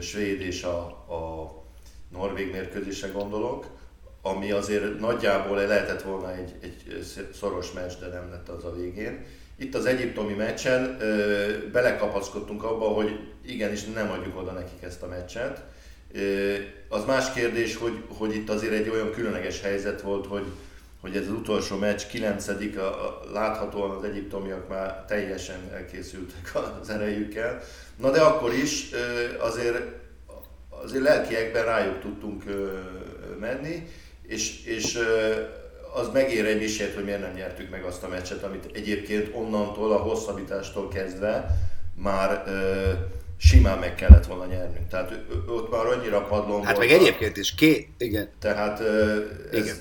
svéd 0.00 0.40
és 0.40 0.62
a, 0.62 0.78
a 1.14 1.52
norvég 2.12 2.50
mérkőzésre 2.50 3.08
gondolok, 3.08 3.66
ami 4.28 4.50
azért 4.50 5.00
nagyjából 5.00 5.56
lehetett 5.56 6.02
volna 6.02 6.34
egy, 6.34 6.54
egy 6.60 7.02
szoros 7.34 7.72
meccs, 7.72 7.92
de 8.00 8.06
nem 8.06 8.30
lett 8.30 8.48
az 8.48 8.64
a 8.64 8.74
végén 8.74 9.24
itt 9.58 9.74
az 9.74 9.86
egyiptomi 9.86 10.32
meccsen 10.32 10.96
ö, 11.00 11.46
belekapaszkodtunk 11.72 12.64
abba, 12.64 12.84
hogy 12.84 13.18
igenis 13.46 13.84
nem 13.84 14.10
adjuk 14.10 14.38
oda 14.38 14.52
nekik 14.52 14.82
ezt 14.82 15.02
a 15.02 15.06
meccset. 15.06 15.62
Ö, 16.12 16.54
az 16.88 17.04
más 17.04 17.32
kérdés, 17.32 17.76
hogy, 17.76 18.02
hogy 18.08 18.34
itt 18.34 18.50
azért 18.50 18.72
egy 18.72 18.88
olyan 18.88 19.10
különleges 19.10 19.60
helyzet 19.60 20.00
volt, 20.00 20.26
hogy, 20.26 20.44
hogy 21.00 21.16
ez 21.16 21.22
az 21.22 21.32
utolsó 21.32 21.76
meccs, 21.76 22.06
9 22.06 22.48
a, 22.48 22.80
a, 22.80 23.20
láthatóan 23.32 23.90
az 23.90 24.04
egyiptomiak 24.04 24.68
már 24.68 25.04
teljesen 25.04 25.70
elkészültek 25.72 26.52
az 26.80 26.90
erejükkel. 26.90 27.60
Na 27.96 28.10
de 28.10 28.20
akkor 28.20 28.54
is 28.54 28.92
ö, 28.92 29.38
azért, 29.38 29.82
azért 30.68 31.02
lelkiekben 31.02 31.64
rájuk 31.64 32.00
tudtunk 32.00 32.42
ö, 32.46 32.78
menni, 33.40 33.88
és, 34.28 34.64
és 34.64 34.98
az 35.94 36.08
megér 36.12 36.44
egy 36.44 36.58
misét, 36.58 36.94
hogy 36.94 37.04
miért 37.04 37.20
nem 37.20 37.34
nyertük 37.34 37.70
meg 37.70 37.84
azt 37.84 38.02
a 38.02 38.08
meccset, 38.08 38.42
amit 38.42 38.70
egyébként 38.72 39.34
onnantól, 39.34 39.92
a 39.92 39.96
hosszabbítástól 39.96 40.88
kezdve 40.88 41.58
már 41.94 42.44
ö, 42.46 42.92
simán 43.36 43.78
meg 43.78 43.94
kellett 43.94 44.26
volna 44.26 44.44
nyernünk. 44.44 44.88
Tehát 44.88 45.12
ott 45.48 45.70
már 45.70 45.86
annyira 45.86 46.26
padlón 46.26 46.64
Hát 46.64 46.78
meg 46.78 46.90
egyébként 46.90 47.36
is 47.36 47.54
ké... 47.54 47.88
Igen. 47.98 48.28
Tehát 48.38 48.80
ö, 48.80 49.24
ez, 49.52 49.64
Igen. 49.64 49.76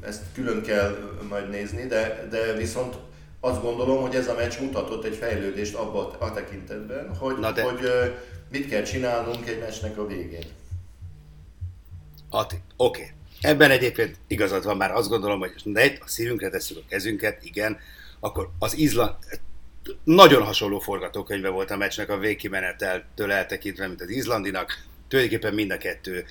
ezt 0.00 0.22
külön 0.34 0.62
kell 0.62 0.98
majd 1.28 1.48
nézni, 1.50 1.86
de, 1.86 2.26
de 2.30 2.52
viszont 2.52 2.96
azt 3.40 3.62
gondolom, 3.62 4.02
hogy 4.02 4.14
ez 4.14 4.28
a 4.28 4.34
meccs 4.34 4.58
mutatott 4.60 5.04
egy 5.04 5.16
fejlődést 5.16 5.74
abban 5.74 6.14
a 6.18 6.32
tekintetben, 6.32 7.16
hogy, 7.16 7.38
Na 7.38 7.52
de... 7.52 7.62
hogy 7.62 7.84
ö, 7.84 8.04
mit 8.50 8.68
kell 8.68 8.82
csinálnunk 8.82 9.48
egy 9.48 9.58
meccsnek 9.58 9.98
a 9.98 10.06
végén. 10.06 10.44
Ati, 12.30 12.56
oké. 12.76 13.00
Okay. 13.00 13.16
Ebben 13.40 13.70
egyébként 13.70 14.16
igazad 14.26 14.64
van, 14.64 14.76
már 14.76 14.90
azt 14.90 15.08
gondolom, 15.08 15.38
hogy 15.38 15.52
ne 15.64 15.84
a 15.84 16.06
szívünkre 16.06 16.50
tesszük 16.50 16.76
a 16.76 16.88
kezünket, 16.88 17.44
igen, 17.44 17.78
akkor 18.20 18.50
az 18.58 18.76
Izland, 18.76 19.14
nagyon 20.04 20.42
hasonló 20.42 20.78
forgatókönyve 20.78 21.48
volt 21.48 21.70
a 21.70 21.76
meccsnek 21.76 22.08
a 22.08 22.18
végkimeneteltől 22.18 23.32
eltekintve, 23.32 23.86
mint 23.86 24.00
az 24.00 24.08
Izlandinak. 24.08 24.86
Tulajdonképpen 25.08 25.54
mind 25.54 25.70
a 25.70 25.76
kettő 25.76 26.24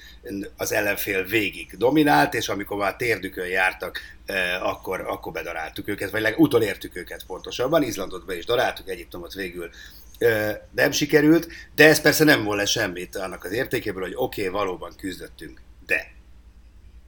az 0.58 0.72
ellenfél 0.72 1.24
végig 1.24 1.78
dominált, 1.78 2.34
és 2.34 2.50
amikor 2.50 2.78
már 2.78 2.96
térdükön 2.96 3.48
jártak, 3.48 4.00
eh, 4.26 4.68
akkor, 4.68 5.02
akkor 5.08 5.32
bedaráltuk 5.32 5.88
őket, 5.88 6.12
vagy 6.12 6.34
utolértük 6.38 6.96
őket 6.96 7.26
pontosabban. 7.26 7.84
Izlandot 7.84 8.26
be 8.26 8.38
is 8.38 8.46
daráltuk, 8.46 8.90
Egyiptomot 8.90 9.34
végül 9.34 9.70
eh, 10.18 10.58
nem 10.72 10.92
sikerült, 10.92 11.48
de 11.76 11.88
ez 11.88 12.02
persze 12.02 12.24
nem 12.24 12.44
volna 12.44 12.66
semmit 12.66 13.16
annak 13.16 13.44
az 13.44 13.52
értékéből, 13.52 14.04
hogy 14.04 14.16
oké, 14.16 14.48
okay, 14.48 14.54
valóban 14.54 14.94
küzdöttünk. 14.98 15.62
De 15.86 16.17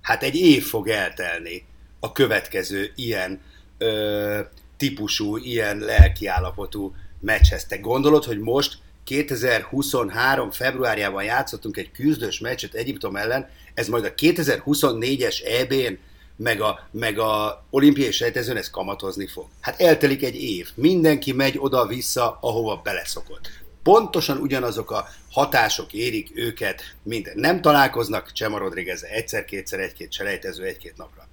hát 0.10 0.24
egy 0.24 0.36
év 0.36 0.64
fog 0.64 0.88
eltelni 0.88 1.66
a 2.00 2.12
következő 2.12 2.92
ilyen 2.96 3.42
ö, 3.78 4.40
típusú, 4.78 5.38
ilyen 5.38 5.78
lelkiállapotú 5.78 6.96
meccshez. 7.20 7.66
Te 7.66 7.78
gondolod, 7.78 8.24
hogy 8.24 8.40
most 8.40 8.78
2023. 9.04 10.52
februárjában 10.52 11.24
játszottunk 11.24 11.78
egy 11.78 11.92
küzdős 11.92 12.40
meccset 12.40 12.74
Egyiptom 12.74 13.16
ellen, 13.16 13.50
ez 13.74 13.88
majd 13.88 14.06
a 14.06 14.14
2024-es 14.14 15.46
EB-n 15.46 15.98
meg 16.36 16.62
a, 16.62 16.88
meg 16.92 17.20
a 17.20 17.64
olimpiai 17.70 18.12
sejtezőn 18.12 18.58
ez 18.58 18.70
kamatozni 18.70 19.28
fog. 19.28 19.46
Hát 19.60 19.82
eltelik 19.82 20.24
egy 20.24 20.36
év, 20.36 20.70
mindenki 20.76 21.32
megy 21.32 21.56
oda-vissza, 21.58 22.38
ahova 22.42 22.82
beleszokott 22.84 23.50
pontosan 23.84 24.38
ugyanazok 24.38 24.92
a 24.92 25.08
hatások 25.32 25.94
érik 25.94 26.32
őket, 26.34 26.82
mint 27.04 27.36
nem 27.36 27.62
találkoznak 27.62 28.32
Csema 28.32 28.58
Rodriguez 28.58 29.04
egyszer-kétszer, 29.04 29.80
egy-két 29.80 30.12
selejtező, 30.12 30.64
egy-két 30.64 30.98
napra. 30.98 31.28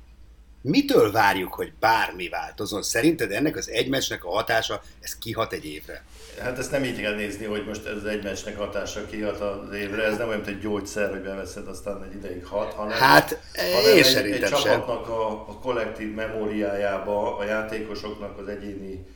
Mitől 0.61 1.13
várjuk, 1.13 1.55
hogy 1.55 1.73
bármi 1.81 2.29
változon? 2.29 2.83
Szerinted 2.83 3.33
ennek 3.33 3.57
az 3.57 3.71
egymesnek 3.71 4.25
a 4.25 4.31
hatása, 4.31 4.83
ez 5.01 5.19
kihat 5.19 5.53
egy 5.53 5.65
évre? 5.65 6.05
Hát 6.41 6.59
ezt 6.59 6.71
nem 6.71 6.85
így 6.85 7.01
kell 7.01 7.15
nézni, 7.15 7.45
hogy 7.45 7.65
most 7.67 7.87
ez 7.87 7.97
az 7.97 8.05
egymesnek 8.05 8.57
hatása 8.57 9.07
kihat 9.07 9.41
az 9.41 9.75
évre, 9.75 10.03
ez 10.03 10.17
nem 10.17 10.29
olyan, 10.29 10.41
mint 10.41 10.57
egy 10.57 10.61
gyógyszer, 10.61 11.11
hogy 11.11 11.21
beveszed, 11.21 11.69
aztán 11.69 12.03
egy 12.03 12.15
ideig 12.15 12.45
hat, 12.45 12.73
hanem, 12.73 12.99
hát, 12.99 13.41
hanem 13.55 13.97
én 13.97 14.17
egy, 14.17 14.43
egy 14.43 14.51
csapatnak 14.51 15.09
a, 15.09 15.31
a 15.31 15.59
kollektív 15.63 16.15
memóriájába, 16.15 17.37
a 17.37 17.45
játékosoknak 17.45 18.39
az 18.39 18.49
egyéni 18.49 19.07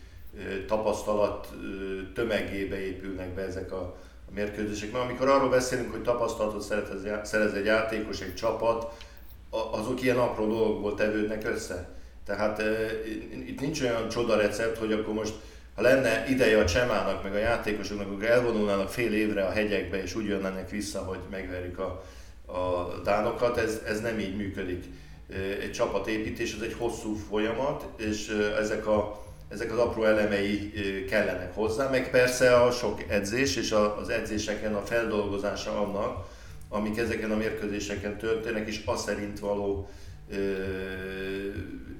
tapasztalat 0.66 1.48
tömegébe 2.14 2.80
épülnek 2.80 3.34
be 3.34 3.42
ezek 3.42 3.72
a, 3.72 3.96
mérkőzések. 4.34 4.92
Mert 4.92 5.04
amikor 5.04 5.28
arról 5.28 5.48
beszélünk, 5.48 5.90
hogy 5.90 6.02
tapasztalatot 6.02 6.62
szerez 7.22 7.52
egy 7.52 7.64
játékos, 7.64 8.20
egy 8.20 8.34
csapat, 8.34 8.92
azok 9.50 10.02
ilyen 10.02 10.18
apró 10.18 10.46
dolgokból 10.46 10.94
tevődnek 10.94 11.48
össze. 11.48 11.88
Tehát 12.24 12.62
itt 13.46 13.60
nincs 13.60 13.80
olyan 13.80 14.08
csoda 14.08 14.36
recept, 14.36 14.78
hogy 14.78 14.92
akkor 14.92 15.14
most 15.14 15.34
ha 15.74 15.82
lenne 15.82 16.24
ideje 16.28 16.58
a 16.58 16.64
Csemának, 16.64 17.22
meg 17.22 17.34
a 17.34 17.38
játékosoknak, 17.38 18.10
akkor 18.10 18.24
elvonulnának 18.24 18.88
fél 18.88 19.14
évre 19.14 19.46
a 19.46 19.50
hegyekbe, 19.50 20.02
és 20.02 20.14
úgy 20.14 20.26
jönnének 20.26 20.70
vissza, 20.70 20.98
hogy 20.98 21.18
megverjük 21.30 21.78
a, 21.78 22.04
a 22.52 22.88
dánokat, 23.04 23.56
ez, 23.56 23.80
ez 23.86 24.00
nem 24.00 24.18
így 24.18 24.36
működik. 24.36 24.84
Egy 25.60 25.72
csapatépítés, 25.72 26.54
ez 26.54 26.62
egy 26.62 26.76
hosszú 26.78 27.14
folyamat, 27.14 27.86
és 27.96 28.28
ezek 28.58 28.86
a 28.86 29.24
ezek 29.50 29.72
az 29.72 29.78
apró 29.78 30.04
elemei 30.04 30.72
kellenek 31.08 31.54
hozzá, 31.54 31.88
meg 31.88 32.10
persze 32.10 32.56
a 32.56 32.70
sok 32.70 33.02
edzés 33.08 33.56
és 33.56 33.74
az 34.00 34.08
edzéseken 34.08 34.74
a 34.74 34.80
feldolgozása 34.80 35.80
annak, 35.80 36.26
amik 36.68 36.98
ezeken 36.98 37.30
a 37.30 37.36
mérkőzéseken 37.36 38.18
történnek, 38.18 38.68
és 38.68 38.82
az 38.86 39.02
szerint 39.02 39.38
való 39.38 39.88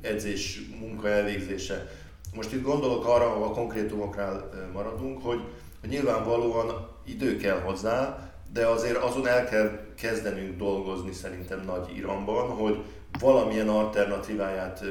edzés 0.01 0.61
munka 0.81 1.09
elvégzése. 1.09 1.91
Most 2.35 2.53
itt 2.53 2.63
gondolok 2.63 3.07
arra, 3.07 3.29
ha 3.29 3.45
a 3.45 3.51
konkrétumoknál 3.51 4.51
maradunk, 4.73 5.23
hogy, 5.23 5.41
hogy 5.81 5.89
nyilvánvalóan 5.89 6.89
idő 7.05 7.37
kell 7.37 7.61
hozzá, 7.61 8.31
de 8.53 8.67
azért 8.67 8.97
azon 8.97 9.27
el 9.27 9.45
kell 9.49 9.79
kezdenünk 9.97 10.59
dolgozni 10.59 11.13
szerintem 11.13 11.63
nagy 11.65 11.97
iramban, 11.97 12.49
hogy 12.49 12.85
valamilyen 13.21 13.69
alternatíváját 13.69 14.85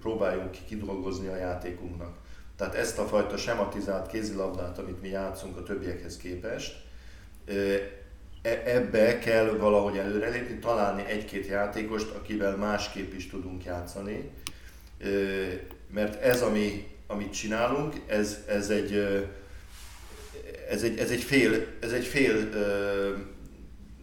próbáljunk 0.00 0.56
kidolgozni 0.66 1.26
a 1.26 1.36
játékunknak. 1.36 2.16
Tehát 2.56 2.74
ezt 2.74 2.98
a 2.98 3.06
fajta 3.06 3.36
sematizált 3.36 4.10
kézilabdát, 4.10 4.78
amit 4.78 5.00
mi 5.00 5.08
játszunk 5.08 5.56
a 5.56 5.62
többiekhez 5.62 6.16
képest, 6.16 6.84
e, 7.46 7.52
ebbe 8.64 9.18
kell 9.18 9.56
valahogy 9.56 9.96
előrelépni, 9.96 10.58
találni 10.58 11.04
egy-két 11.06 11.46
játékost, 11.46 12.10
akivel 12.10 12.56
másképp 12.56 13.12
is 13.12 13.28
tudunk 13.28 13.64
játszani. 13.64 14.30
Mert 15.90 16.22
ez, 16.22 16.42
ami, 16.42 16.86
amit 17.06 17.32
csinálunk, 17.32 17.94
ez, 18.06 18.44
ez 18.48 18.70
egy 18.70 18.92
ez 20.70 20.82
egy, 20.82 20.98
ez 20.98 21.10
egy 21.10 21.22
fél, 21.22 21.66
ez 21.80 21.92
egy 21.92 22.04
fél 22.04 22.48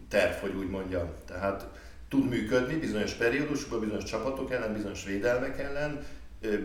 terv, 0.08 0.32
hogy 0.40 0.54
úgy 0.54 0.68
mondjam. 0.68 1.08
Tehát 1.26 1.66
tud 2.08 2.28
működni 2.28 2.74
bizonyos 2.74 3.12
periódusokban, 3.12 3.80
bizonyos 3.80 4.04
csapatok 4.04 4.52
ellen, 4.52 4.72
bizonyos 4.72 5.04
védelmek 5.04 5.58
ellen, 5.58 6.04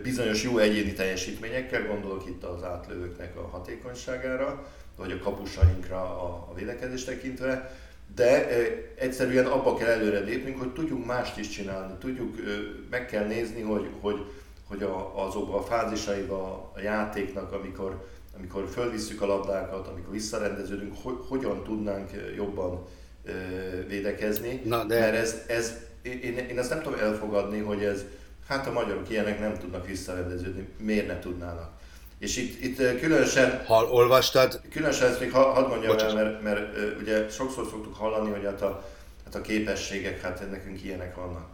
bizonyos 0.02 0.42
jó 0.42 0.58
egyéni 0.58 0.92
teljesítményekkel, 0.92 1.86
gondolok 1.86 2.26
itt 2.26 2.44
az 2.44 2.62
átlövőknek 2.62 3.36
a 3.36 3.48
hatékonyságára, 3.48 4.66
vagy 4.96 5.12
a 5.12 5.18
kapusainkra 5.18 5.96
a, 5.96 6.46
a 6.50 6.54
védekezést 6.54 7.06
tekintve, 7.06 7.76
de 8.14 8.48
egyszerűen 8.94 9.46
abba 9.46 9.74
kell 9.74 9.88
előre 9.88 10.18
lépnünk, 10.18 10.58
hogy 10.58 10.72
tudjunk 10.72 11.06
mást 11.06 11.38
is 11.38 11.48
csinálni, 11.48 11.94
tudjuk, 11.98 12.36
meg 12.90 13.06
kell 13.06 13.26
nézni, 13.26 13.60
hogy, 13.60 13.88
hogy, 14.00 14.26
hogy 14.68 14.82
a, 14.82 15.24
azokban 15.26 15.58
a 15.58 15.62
fázisaiba 15.62 16.72
a 16.74 16.80
játéknak, 16.80 17.52
amikor, 17.52 18.08
amikor 18.36 18.68
fölvisszük 18.68 19.22
a 19.22 19.26
labdákat, 19.26 19.88
amikor 19.88 20.12
visszarendeződünk, 20.12 20.94
hogy, 21.02 21.16
hogyan 21.28 21.62
tudnánk 21.62 22.10
jobban 22.36 22.86
védekezni, 23.88 24.60
Na, 24.64 24.84
de... 24.84 24.98
mert 24.98 25.14
ez, 25.14 25.42
ez 25.46 25.72
én, 26.02 26.38
én 26.50 26.58
ezt 26.58 26.70
nem 26.70 26.82
tudom 26.82 26.98
elfogadni, 26.98 27.58
hogy 27.58 27.84
ez, 27.84 28.04
hát 28.48 28.66
a 28.66 28.72
magyarok 28.72 29.10
ilyenek 29.10 29.40
nem 29.40 29.58
tudnak 29.58 29.86
visszarendeződni, 29.86 30.68
miért 30.78 31.06
ne 31.06 31.18
tudnának? 31.18 31.70
És 32.18 32.36
itt, 32.36 32.62
itt 32.62 33.00
különösen... 33.00 33.64
Ha 33.66 33.84
olvastad... 33.84 34.60
Különösen 34.70 35.08
ezt 35.08 35.20
még 35.20 35.32
hadd 35.32 35.68
mondjam 35.68 35.98
el, 35.98 36.14
mert, 36.14 36.42
mert, 36.42 36.74
mert 36.76 37.00
ugye 37.00 37.28
sokszor 37.28 37.66
szoktuk 37.70 37.96
hallani, 37.96 38.30
hogy 38.30 38.44
hát 38.44 38.62
a, 38.62 38.88
hát 39.24 39.34
a 39.34 39.40
képességek, 39.40 40.20
hát 40.20 40.50
nekünk 40.50 40.84
ilyenek 40.84 41.14
vannak. 41.14 41.46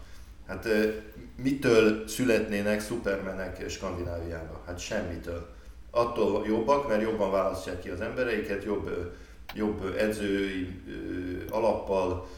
Hát 0.46 0.68
mitől 1.42 2.08
születnének 2.08 2.80
szupermenek 2.80 3.70
Skandináviában? 3.70 4.60
Hát 4.66 4.78
semmitől. 4.78 5.48
Attól 5.90 6.46
jobbak, 6.46 6.88
mert 6.88 7.02
jobban 7.02 7.30
választják 7.30 7.80
ki 7.80 7.88
az 7.88 8.00
embereiket, 8.00 8.64
jobb, 8.64 9.12
jobb 9.54 9.94
edzői 9.98 10.82
alappal 11.50 12.28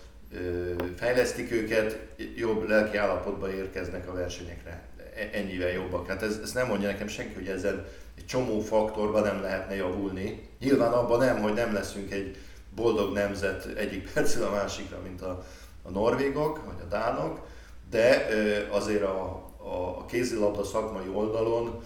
fejlesztik 0.97 1.53
őket, 1.53 1.99
jobb 2.37 2.69
lelki 2.69 2.97
állapotba 2.97 3.55
érkeznek 3.55 4.09
a 4.09 4.13
versenyekre. 4.13 4.83
E, 5.15 5.29
ennyivel 5.33 5.71
jobbak. 5.71 6.09
Hát 6.09 6.23
ez, 6.23 6.41
ez 6.43 6.53
nem 6.53 6.67
mondja 6.67 6.89
nekem 6.89 7.09
senki, 7.09 7.35
hogy 7.35 7.47
ezzel 7.47 7.89
egy 8.17 8.27
csomó 8.27 8.61
faktorban 8.61 9.23
nem 9.23 9.41
lehetne 9.41 9.75
javulni. 9.75 10.49
Nyilván 10.59 10.93
abban 10.93 11.19
nem, 11.19 11.41
hogy 11.41 11.53
nem 11.53 11.73
leszünk 11.73 12.13
egy 12.13 12.37
boldog 12.75 13.13
nemzet 13.13 13.65
egyik 13.77 14.09
percről 14.13 14.47
a 14.47 14.51
másikra, 14.51 15.01
mint 15.03 15.23
a, 15.23 15.45
a 15.83 15.91
norvégok 15.91 16.65
vagy 16.65 16.81
a 16.83 16.89
dánok, 16.89 17.47
de 17.91 18.27
azért 18.71 19.03
a, 19.03 19.51
a, 19.57 19.99
a 19.99 20.07
kézilabda 20.07 20.65
szakmai 20.65 21.09
oldalon 21.13 21.83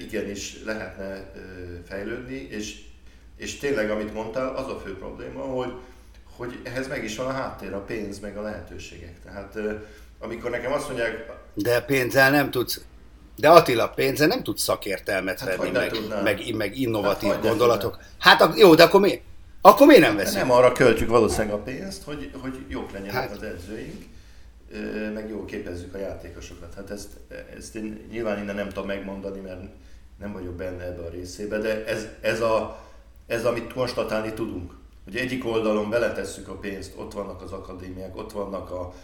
igenis 0.00 0.62
lehetne 0.64 1.32
fejlődni, 1.84 2.34
és, 2.34 2.84
és 3.36 3.58
tényleg, 3.58 3.90
amit 3.90 4.14
mondtál, 4.14 4.54
az 4.54 4.68
a 4.68 4.80
fő 4.84 4.98
probléma, 4.98 5.40
hogy, 5.40 5.72
hogy 6.36 6.60
ehhez 6.62 6.88
meg 6.88 7.04
is 7.04 7.16
van 7.16 7.26
a 7.26 7.32
háttér, 7.32 7.72
a 7.72 7.80
pénz, 7.80 8.18
meg 8.18 8.36
a 8.36 8.42
lehetőségek. 8.42 9.14
Tehát 9.24 9.58
amikor 10.18 10.50
nekem 10.50 10.72
azt 10.72 10.86
mondják... 10.86 11.32
De 11.54 11.80
pénzzel 11.80 12.30
nem 12.30 12.50
tudsz 12.50 12.80
de 13.36 13.48
Attila 13.48 13.88
pénze 13.88 14.26
nem 14.26 14.42
tud 14.42 14.58
szakértelmet 14.58 15.40
hát 15.40 15.56
venni, 15.56 15.70
meg, 15.70 15.92
meg, 16.22 16.54
meg 16.54 16.78
innovatív 16.78 17.30
hát 17.30 17.42
gondolatok. 17.42 17.98
Hát 18.18 18.58
jó, 18.58 18.74
de 18.74 18.82
akkor 18.82 19.00
mi? 19.00 19.22
Akkor 19.60 19.86
miért 19.86 20.02
nem 20.02 20.16
veszünk? 20.16 20.36
Nem 20.36 20.50
arra 20.50 20.72
költjük 20.72 21.08
valószínűleg 21.08 21.54
a 21.54 21.58
pénzt, 21.58 22.02
hogy, 22.02 22.30
hogy 22.40 22.58
jók 22.68 22.92
legyenek 22.92 23.14
hát. 23.14 23.30
az 23.30 23.42
edzőink, 23.42 24.04
meg 25.14 25.28
jól 25.28 25.44
képezzük 25.44 25.94
a 25.94 25.98
játékosokat. 25.98 26.74
Hát 26.76 26.90
ezt, 26.90 27.08
ezt 27.56 27.74
én 27.74 28.06
nyilván 28.10 28.42
innen 28.42 28.54
nem 28.54 28.68
tudom 28.68 28.86
megmondani, 28.86 29.40
mert 29.40 29.60
nem 30.18 30.32
vagyok 30.32 30.54
benne 30.54 30.84
ebbe 30.84 31.06
a 31.06 31.10
részébe, 31.10 31.58
de 31.58 31.84
ez, 31.86 32.06
ez, 32.20 32.40
a, 32.40 32.85
ez 33.26 33.44
amit 33.44 33.72
konstatálni 33.72 34.32
tudunk. 34.32 34.72
Hogy 35.04 35.16
egyik 35.16 35.46
oldalon 35.46 35.90
beletesszük 35.90 36.48
a 36.48 36.54
pénzt, 36.54 36.92
ott 36.96 37.12
vannak 37.12 37.42
az 37.42 37.52
akadémiák, 37.52 38.16
ott 38.16 38.32
vannak 38.32 38.70
a, 38.70 38.94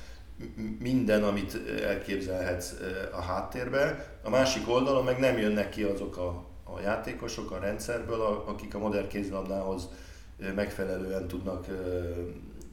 minden, 0.78 1.22
amit 1.24 1.58
elképzelhetsz 1.82 2.72
a 3.12 3.20
háttérbe. 3.20 4.16
A 4.22 4.30
másik 4.30 4.68
oldalon 4.68 5.04
meg 5.04 5.18
nem 5.18 5.38
jönnek 5.38 5.70
ki 5.70 5.82
azok 5.82 6.16
a, 6.16 6.44
a 6.64 6.80
játékosok 6.80 7.50
a 7.50 7.58
rendszerből, 7.58 8.20
akik 8.46 8.74
a 8.74 8.78
modern 8.78 9.08
kézilabdához 9.08 9.88
megfelelően 10.54 11.28
tudnak 11.28 11.66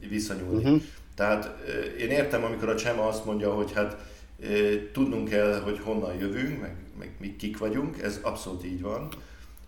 viszonyulni. 0.08 0.62
Uh-huh. 0.62 0.82
Tehát 1.14 1.64
én 1.98 2.10
értem, 2.10 2.44
amikor 2.44 2.68
a 2.68 2.76
Csema 2.76 3.08
azt 3.08 3.24
mondja, 3.24 3.52
hogy 3.52 3.72
hát 3.72 3.96
tudnunk 4.92 5.28
kell, 5.28 5.60
hogy 5.60 5.78
honnan 5.78 6.14
jövünk, 6.14 6.60
meg, 6.60 6.76
meg 6.98 7.14
mi 7.20 7.36
kik 7.36 7.58
vagyunk, 7.58 8.02
ez 8.02 8.18
abszolút 8.22 8.64
így 8.64 8.82
van. 8.82 9.08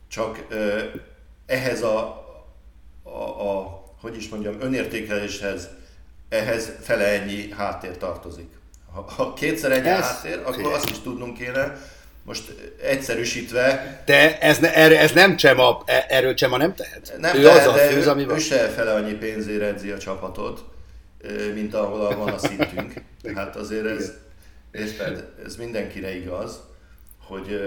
Csak 0.08 0.46
ehhez 1.52 1.82
a, 1.82 2.24
a, 3.02 3.48
a 3.48 3.82
hogy 4.00 4.16
is 4.16 4.28
mondjam, 4.28 4.60
önértékeléshez 4.60 5.68
ehhez 6.28 6.72
fele 6.80 7.04
ennyi 7.04 7.50
háttér 7.50 7.96
tartozik. 7.96 8.48
Ha, 8.92 9.12
ha 9.16 9.32
kétszer 9.32 9.72
ennyi 9.72 9.88
ez 9.88 10.00
háttér, 10.00 10.40
akkor 10.44 10.72
azt 10.72 10.90
is 10.90 10.98
tudnunk 10.98 11.38
kéne, 11.38 11.80
most 12.22 12.54
egyszerűsítve... 12.82 14.02
De 14.06 14.38
ez, 14.38 14.58
ne, 14.58 14.74
erre, 14.74 14.98
ez 14.98 15.12
nem 15.12 15.36
Csema, 15.36 15.82
erről 16.08 16.34
Csema 16.34 16.56
nem 16.56 16.74
tehet? 16.74 17.14
Nem 17.18 17.36
ő 17.36 17.42
tehet, 17.42 17.66
az 17.66 17.74
a 17.74 17.78
főz, 17.78 18.06
ami 18.06 18.24
van. 18.24 18.36
ő 18.36 18.38
se 18.38 18.68
fele 18.68 18.92
annyi 18.92 19.12
pénzért 19.12 19.62
edzi 19.62 19.90
a 19.90 19.98
csapatot, 19.98 20.64
mint 21.54 21.74
ahol 21.74 22.16
van 22.16 22.28
a 22.28 22.38
szintünk. 22.38 22.92
Hát 23.34 23.56
azért 23.56 23.86
ez, 23.86 24.12
érted, 24.72 25.28
ez 25.44 25.56
mindenkire 25.56 26.16
igaz, 26.16 26.60
hogy 27.18 27.60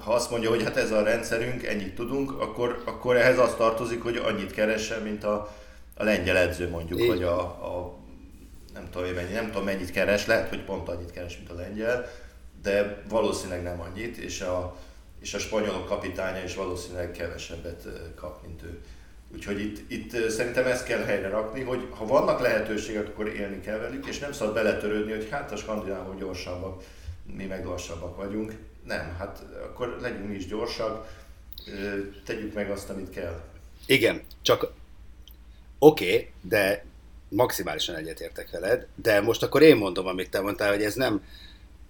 ha 0.00 0.12
azt 0.12 0.30
mondja, 0.30 0.48
hogy 0.48 0.62
hát 0.62 0.76
ez 0.76 0.90
a 0.90 1.02
rendszerünk, 1.02 1.64
ennyit 1.66 1.94
tudunk, 1.94 2.40
akkor, 2.40 2.82
akkor 2.84 3.16
ehhez 3.16 3.38
az 3.38 3.54
tartozik, 3.54 4.02
hogy 4.02 4.16
annyit 4.16 4.52
keressen, 4.52 5.02
mint 5.02 5.24
a, 5.24 5.54
a 5.94 6.04
lengyel 6.04 6.36
edző 6.36 6.68
mondjuk, 6.68 7.00
Így. 7.00 7.08
vagy 7.08 7.22
a, 7.22 7.38
a 7.40 7.96
nem 8.74 8.88
tudom, 8.90 9.08
mennyi, 9.08 9.32
nem 9.32 9.46
tudom 9.46 9.64
mennyit 9.64 9.90
keres, 9.90 10.26
lehet, 10.26 10.48
hogy 10.48 10.64
pont 10.64 10.88
annyit 10.88 11.10
keres, 11.10 11.36
mint 11.36 11.50
a 11.50 11.54
lengyel, 11.54 12.08
de 12.62 13.02
valószínűleg 13.08 13.62
nem 13.62 13.80
annyit, 13.80 14.16
és 14.16 14.40
a, 14.40 14.76
és 15.20 15.34
a 15.34 15.38
spanyolok 15.38 15.86
kapitánya 15.86 16.44
is 16.44 16.54
valószínűleg 16.54 17.10
kevesebbet 17.10 17.88
kap, 18.14 18.42
mint 18.42 18.62
ő. 18.62 18.80
Úgyhogy 19.34 19.60
itt, 19.60 19.90
itt 19.90 20.30
szerintem 20.30 20.66
ezt 20.66 20.84
kell 20.84 21.04
helyre 21.04 21.28
rakni, 21.28 21.62
hogy 21.62 21.88
ha 21.90 22.06
vannak 22.06 22.40
lehetőségek, 22.40 23.08
akkor 23.08 23.28
élni 23.28 23.60
kell 23.60 23.78
velük, 23.78 24.06
és 24.06 24.18
nem 24.18 24.32
szabad 24.32 24.54
beletörődni, 24.54 25.12
hogy 25.12 25.28
hát 25.30 25.52
a 25.52 25.56
skandinávok 25.56 26.18
gyorsabbak, 26.18 26.82
mi 27.36 27.44
meg 27.44 27.64
lassabbak 27.64 28.16
vagyunk. 28.16 28.52
Nem, 28.86 29.14
hát 29.18 29.44
akkor 29.64 29.96
legyünk 30.00 30.36
is 30.36 30.46
gyorsak, 30.46 31.24
tegyük 32.24 32.54
meg 32.54 32.70
azt, 32.70 32.90
amit 32.90 33.10
kell. 33.10 33.40
Igen, 33.86 34.22
csak 34.42 34.72
Oké, 35.78 36.06
okay, 36.06 36.30
de 36.40 36.84
maximálisan 37.28 37.94
egyetértek 37.94 38.50
veled, 38.50 38.86
de 38.94 39.20
most 39.20 39.42
akkor 39.42 39.62
én 39.62 39.76
mondom, 39.76 40.06
amit 40.06 40.30
te 40.30 40.40
mondtál, 40.40 40.70
hogy 40.70 40.82
ez 40.82 40.94
nem, 40.94 41.22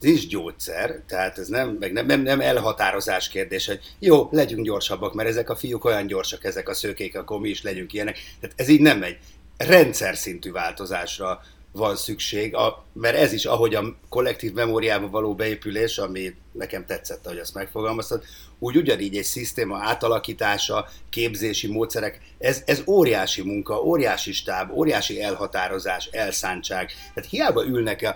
is 0.00 0.26
gyógyszer, 0.26 1.00
tehát 1.06 1.38
ez 1.38 1.48
nem, 1.48 1.76
meg 1.80 1.92
nem, 1.92 2.06
nem, 2.06 2.22
nem 2.22 2.40
elhatározás 2.40 3.28
kérdés, 3.28 3.66
hogy 3.66 3.80
jó, 3.98 4.28
legyünk 4.32 4.64
gyorsabbak, 4.64 5.14
mert 5.14 5.28
ezek 5.28 5.50
a 5.50 5.56
fiúk 5.56 5.84
olyan 5.84 6.06
gyorsak, 6.06 6.44
ezek 6.44 6.68
a 6.68 6.74
szőkék, 6.74 7.16
akkor 7.16 7.40
mi 7.40 7.48
is 7.48 7.62
legyünk 7.62 7.92
ilyenek. 7.92 8.18
Tehát 8.40 8.60
ez 8.60 8.68
így 8.68 8.80
nem 8.80 8.98
megy. 8.98 9.18
Rendszer 9.56 10.16
szintű 10.16 10.52
változásra 10.52 11.42
van 11.76 11.96
szükség, 11.96 12.54
a, 12.54 12.84
mert 12.92 13.16
ez 13.16 13.32
is, 13.32 13.44
ahogy 13.44 13.74
a 13.74 13.96
kollektív 14.08 14.52
memóriába 14.52 15.08
való 15.08 15.34
beépülés, 15.34 15.98
ami 15.98 16.34
nekem 16.52 16.86
tetszett, 16.86 17.26
ahogy 17.26 17.38
azt 17.38 17.54
megfogalmaztad, 17.54 18.22
úgy 18.58 18.76
ugyanígy 18.76 19.16
egy 19.16 19.24
szisztéma 19.24 19.78
átalakítása, 19.82 20.88
képzési 21.10 21.66
módszerek, 21.66 22.20
ez, 22.38 22.62
ez 22.66 22.82
óriási 22.86 23.42
munka, 23.42 23.82
óriási 23.82 24.32
stáb, 24.32 24.70
óriási 24.70 25.22
elhatározás, 25.22 26.06
elszántság. 26.06 26.92
Tehát 27.14 27.30
hiába 27.30 27.64
ülnek 27.66 28.02
a 28.02 28.14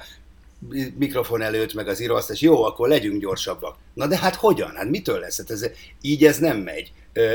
mikrofon 0.98 1.42
előtt, 1.42 1.74
meg 1.74 1.88
az 1.88 2.00
íróasztás, 2.00 2.40
jó, 2.40 2.62
akkor 2.62 2.88
legyünk 2.88 3.20
gyorsabbak. 3.20 3.76
Na 3.94 4.06
de 4.06 4.18
hát 4.18 4.34
hogyan? 4.34 4.76
Hát 4.76 4.88
mitől 4.88 5.18
lesz? 5.18 5.36
Hát 5.36 5.50
ez, 5.50 5.66
így 6.00 6.24
ez 6.24 6.38
nem 6.38 6.58
megy. 6.58 6.92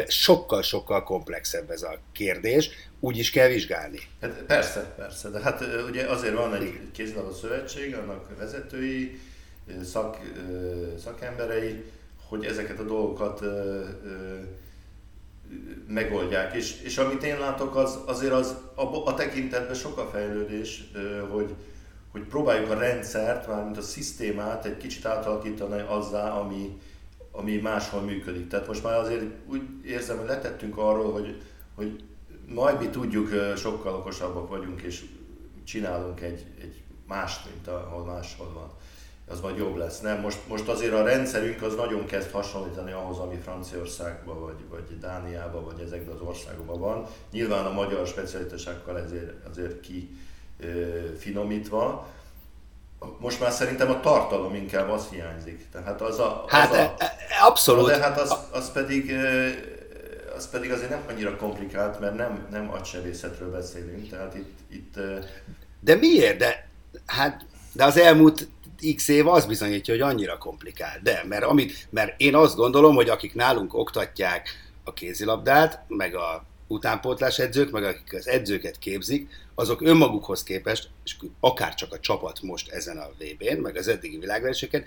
Sokkal-sokkal 0.08 1.04
komplexebb 1.04 1.70
ez 1.70 1.82
a 1.82 2.00
kérdés, 2.12 2.70
úgy 3.00 3.18
is 3.18 3.32
kell 3.32 3.48
vizsgálni. 3.48 4.00
Hát 4.22 4.44
persze, 4.48 4.94
persze, 4.98 5.30
de 5.30 5.40
hát 5.40 5.66
ugye 5.88 6.06
azért 6.06 6.34
van 6.34 6.54
egy 6.54 6.80
kézilabda 6.92 7.34
szövetség, 7.34 7.96
annak 7.96 8.38
vezetői, 8.38 9.20
szak, 9.84 10.18
szakemberei, 11.04 11.84
hogy 12.28 12.46
ezeket 12.46 12.80
a 12.80 12.84
dolgokat 12.84 13.42
megoldják. 15.88 16.56
És, 16.56 16.82
és 16.82 16.98
amit 16.98 17.24
én 17.24 17.40
látok, 17.40 17.76
az, 17.76 18.00
azért 18.06 18.34
az 18.34 18.56
a, 18.76 18.82
a 19.06 19.14
tekintetben 19.14 19.76
sok 19.76 19.98
a 19.98 20.10
fejlődés, 20.14 20.92
hogy, 21.32 21.54
hogy 22.12 22.22
próbáljuk 22.22 22.70
a 22.70 22.80
rendszert, 22.80 23.48
mármint 23.48 23.78
a 23.78 23.82
szisztémát 23.82 24.66
egy 24.66 24.78
kicsit 24.78 25.06
átalakítani 25.06 25.84
azzá, 25.88 26.30
ami, 26.30 26.82
ami 27.36 27.58
máshol 27.58 28.02
működik. 28.02 28.48
Tehát 28.48 28.68
most 28.68 28.84
már 28.84 29.00
azért 29.00 29.24
úgy 29.50 29.62
érzem, 29.86 30.18
hogy 30.18 30.28
letettünk 30.28 30.78
arról, 30.78 31.12
hogy, 31.12 31.42
hogy 31.76 32.04
majd 32.48 32.80
mi 32.80 32.88
tudjuk, 32.88 33.30
sokkal 33.58 33.94
okosabbak 33.94 34.50
vagyunk, 34.50 34.82
és 34.82 35.06
csinálunk 35.64 36.22
egy, 36.22 36.46
egy 36.62 36.84
mást, 37.08 37.46
mint 37.46 37.68
ahol 37.68 38.06
máshol 38.06 38.52
van. 38.54 38.72
az 39.28 39.40
majd 39.40 39.58
jobb 39.58 39.76
lesz. 39.76 40.00
Nem? 40.00 40.20
Most, 40.20 40.48
most 40.48 40.68
azért 40.68 40.94
a 40.94 41.04
rendszerünk 41.04 41.62
az 41.62 41.76
nagyon 41.76 42.06
kezd 42.06 42.32
hasonlítani 42.32 42.92
ahhoz, 42.92 43.18
ami 43.18 43.36
Franciaországban, 43.36 44.42
vagy, 44.42 44.66
vagy 44.70 45.00
Dániában, 45.00 45.64
vagy 45.64 45.80
ezekben 45.80 46.16
az 46.16 46.22
országokban 46.22 46.80
van. 46.80 47.08
Nyilván 47.32 47.66
a 47.66 47.72
magyar 47.72 48.08
specialitásokkal 48.08 49.00
ezért, 49.00 49.48
azért 49.50 49.80
ki 49.80 50.18
finomítva. 51.18 52.08
Most 53.20 53.40
már 53.40 53.52
szerintem 53.52 53.90
a 53.90 54.00
tartalom 54.00 54.56
inkább 54.56 54.90
az 54.90 55.08
hiányzik. 55.08 55.66
Tehát 55.72 56.02
az 56.02 56.20
a, 56.20 56.44
az 56.44 56.52
hát 56.52 56.72
a, 56.72 56.76
e, 56.76 56.96
e, 56.98 57.16
abszolút. 57.42 57.88
De 57.88 57.98
hát 57.98 58.20
az, 58.20 58.36
az 58.52 58.72
pedig 58.72 59.16
az 60.36 60.50
pedig 60.50 60.72
azért 60.72 60.90
nem 60.90 61.04
annyira 61.10 61.36
komplikált, 61.36 62.00
mert 62.00 62.16
nem, 62.16 62.48
nem 62.52 62.72
agysebészetről 62.72 63.52
beszélünk, 63.52 64.10
tehát 64.10 64.36
itt, 64.36 64.58
itt... 64.70 65.00
De 65.80 65.96
miért? 65.96 66.38
De, 66.38 66.70
hát, 67.06 67.46
de 67.72 67.84
az 67.84 67.98
elmúlt 67.98 68.48
x 68.96 69.08
év 69.08 69.28
az 69.28 69.46
bizonyítja, 69.46 69.94
hogy 69.94 70.04
annyira 70.04 70.38
komplikált. 70.38 71.02
De, 71.02 71.24
mert, 71.28 71.44
amit, 71.44 71.88
mert 71.90 72.14
én 72.18 72.36
azt 72.36 72.56
gondolom, 72.56 72.96
hogy 72.96 73.10
akik 73.10 73.34
nálunk 73.34 73.74
oktatják 73.74 74.50
a 74.84 74.94
kézilabdát, 74.94 75.84
meg 75.88 76.16
a 76.16 76.46
utánpótlás 76.68 77.40
edzők, 77.40 77.72
meg 77.72 77.84
akik 77.84 78.14
az 78.14 78.28
edzőket 78.28 78.80
képzik, 78.80 79.30
azok 79.56 79.82
önmagukhoz 79.82 80.44
képest, 80.44 80.90
és 81.04 81.16
akár 81.40 81.74
csak 81.74 81.94
a 81.94 82.00
csapat 82.00 82.42
most 82.42 82.72
ezen 82.72 82.98
a 82.98 83.10
VB-n, 83.18 83.62
meg 83.62 83.76
az 83.76 83.88
eddigi 83.88 84.18
világversenyeken, 84.18 84.84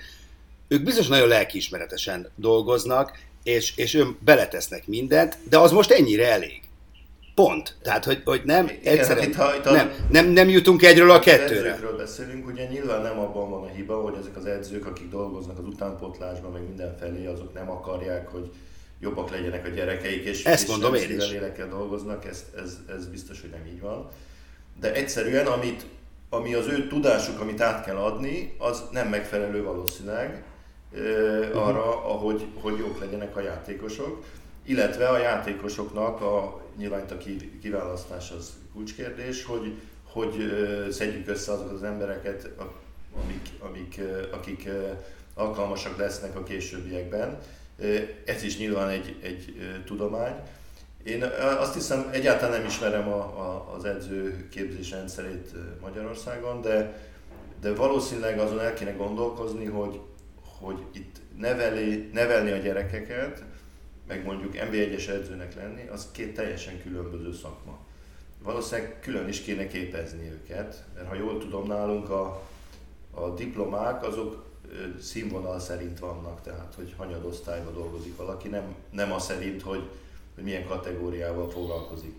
ők 0.69 0.83
biztos 0.83 1.07
nagyon 1.07 1.29
lelkiismeretesen 1.29 2.31
dolgoznak, 2.37 3.19
és, 3.43 3.73
és 3.77 3.95
ön 3.95 4.17
beletesznek 4.25 4.87
mindent, 4.87 5.39
de 5.49 5.59
az 5.59 5.73
most 5.73 5.91
ennyire 5.91 6.31
elég. 6.31 6.61
Pont. 7.35 7.77
Tehát, 7.83 8.05
hogy, 8.05 8.23
hogy 8.25 8.43
nem 8.45 8.69
Igen, 8.81 9.07
hát 9.07 9.35
ha, 9.35 9.55
itt 9.55 9.65
nem, 9.65 9.93
nem, 10.11 10.27
nem 10.27 10.49
jutunk 10.49 10.83
egyről 10.83 11.11
a 11.11 11.19
kettőre. 11.19 11.71
Edzőkről 11.71 11.97
beszélünk, 11.97 12.47
ugye 12.47 12.67
nyilván 12.67 13.03
nem 13.03 13.19
abban 13.19 13.51
van 13.51 13.63
a 13.63 13.67
hiba, 13.67 14.01
hogy 14.01 14.15
ezek 14.21 14.37
az 14.37 14.45
edzők, 14.45 14.87
akik 14.87 15.09
dolgoznak 15.09 15.59
az 15.59 15.65
utánpotlásban, 15.65 16.53
meg 16.53 16.63
mindenfelé, 16.63 17.27
azok 17.27 17.55
nem 17.55 17.71
akarják, 17.71 18.29
hogy 18.29 18.51
jobbak 19.01 19.31
legyenek 19.31 19.67
a 19.67 19.69
gyerekeik, 19.69 20.25
és, 20.25 20.45
Ezt 20.45 20.63
és 20.63 20.69
mondom 20.69 20.95
én 20.95 21.17
is. 21.17 21.35
dolgoznak, 21.71 22.25
ez, 22.25 22.45
ez, 22.57 22.79
ez 22.97 23.07
biztos, 23.07 23.41
hogy 23.41 23.51
nem 23.51 23.67
így 23.67 23.81
van. 23.81 24.09
De 24.81 24.95
egyszerűen, 24.95 25.47
amit, 25.47 25.87
ami 26.31 26.55
az 26.55 26.67
ő 26.67 26.87
tudásuk, 26.87 27.41
amit 27.41 27.61
át 27.61 27.85
kell 27.85 27.97
adni, 27.97 28.55
az 28.59 28.83
nem 28.93 29.09
megfelelő 29.09 29.63
valószínűleg. 29.63 30.43
Arra, 31.55 32.05
ahogy, 32.05 32.47
hogy 32.61 32.79
jók 32.79 33.01
legyenek 33.01 33.37
a 33.37 33.41
játékosok, 33.41 34.25
illetve 34.65 35.09
a 35.09 35.19
játékosoknak 35.19 36.21
a 36.21 36.61
nyilván 36.77 37.05
a 37.11 37.17
kiválasztás 37.61 38.31
az 38.31 38.53
kulcskérdés, 38.73 39.45
hogy, 39.45 39.81
hogy 40.05 40.35
szedjük 40.91 41.29
össze 41.29 41.53
azokat 41.53 41.73
az 41.73 41.83
embereket, 41.83 42.51
amik, 43.23 43.49
amik, 43.61 44.01
akik 44.33 44.69
alkalmasak 45.35 45.97
lesznek 45.97 46.37
a 46.37 46.43
későbbiekben. 46.43 47.39
Ez 48.25 48.43
is 48.43 48.59
nyilván 48.59 48.89
egy, 48.89 49.17
egy 49.23 49.55
tudomány. 49.85 50.35
Én 51.05 51.23
azt 51.59 51.75
hiszem, 51.75 52.09
egyáltalán 52.13 52.59
nem 52.59 52.67
ismerem 52.67 53.09
a, 53.09 53.19
a, 53.19 53.75
az 53.77 53.85
edzőképzés 53.85 54.91
rendszerét 54.91 55.53
Magyarországon, 55.81 56.61
de, 56.61 57.01
de 57.61 57.75
valószínűleg 57.75 58.39
azon 58.39 58.61
el 58.61 58.75
kéne 58.75 58.93
gondolkozni, 58.93 59.65
hogy, 59.65 60.01
hogy 60.61 60.79
itt 60.93 61.17
neveli, 61.37 62.11
nevelni 62.13 62.51
a 62.51 62.57
gyerekeket, 62.57 63.45
meg 64.07 64.25
mondjuk 64.25 64.53
NB1-es 64.55 65.09
edzőnek 65.09 65.55
lenni, 65.55 65.89
az 65.89 66.09
két 66.13 66.35
teljesen 66.35 66.83
különböző 66.83 67.33
szakma. 67.33 67.79
Valószínűleg 68.43 69.01
külön 69.01 69.29
is 69.29 69.41
kéne 69.41 69.67
képezni 69.67 70.31
őket, 70.31 70.85
mert 70.95 71.09
ha 71.09 71.15
jól 71.15 71.39
tudom, 71.39 71.67
nálunk 71.67 72.11
a, 72.11 72.43
a 73.11 73.29
diplomák 73.35 74.03
azok 74.03 74.47
színvonal 75.01 75.61
szerint 75.61 75.99
vannak, 75.99 76.43
tehát 76.43 76.73
hogy 76.77 76.95
hanyadosztályban 76.97 77.75
dolgozik 77.75 78.17
valaki, 78.17 78.49
nem, 78.49 78.75
nem 78.91 79.13
az 79.13 79.25
szerint, 79.25 79.63
hogy, 79.63 79.89
hogy 80.35 80.45
milyen 80.45 80.67
kategóriával 80.67 81.51
foglalkozik. 81.51 82.15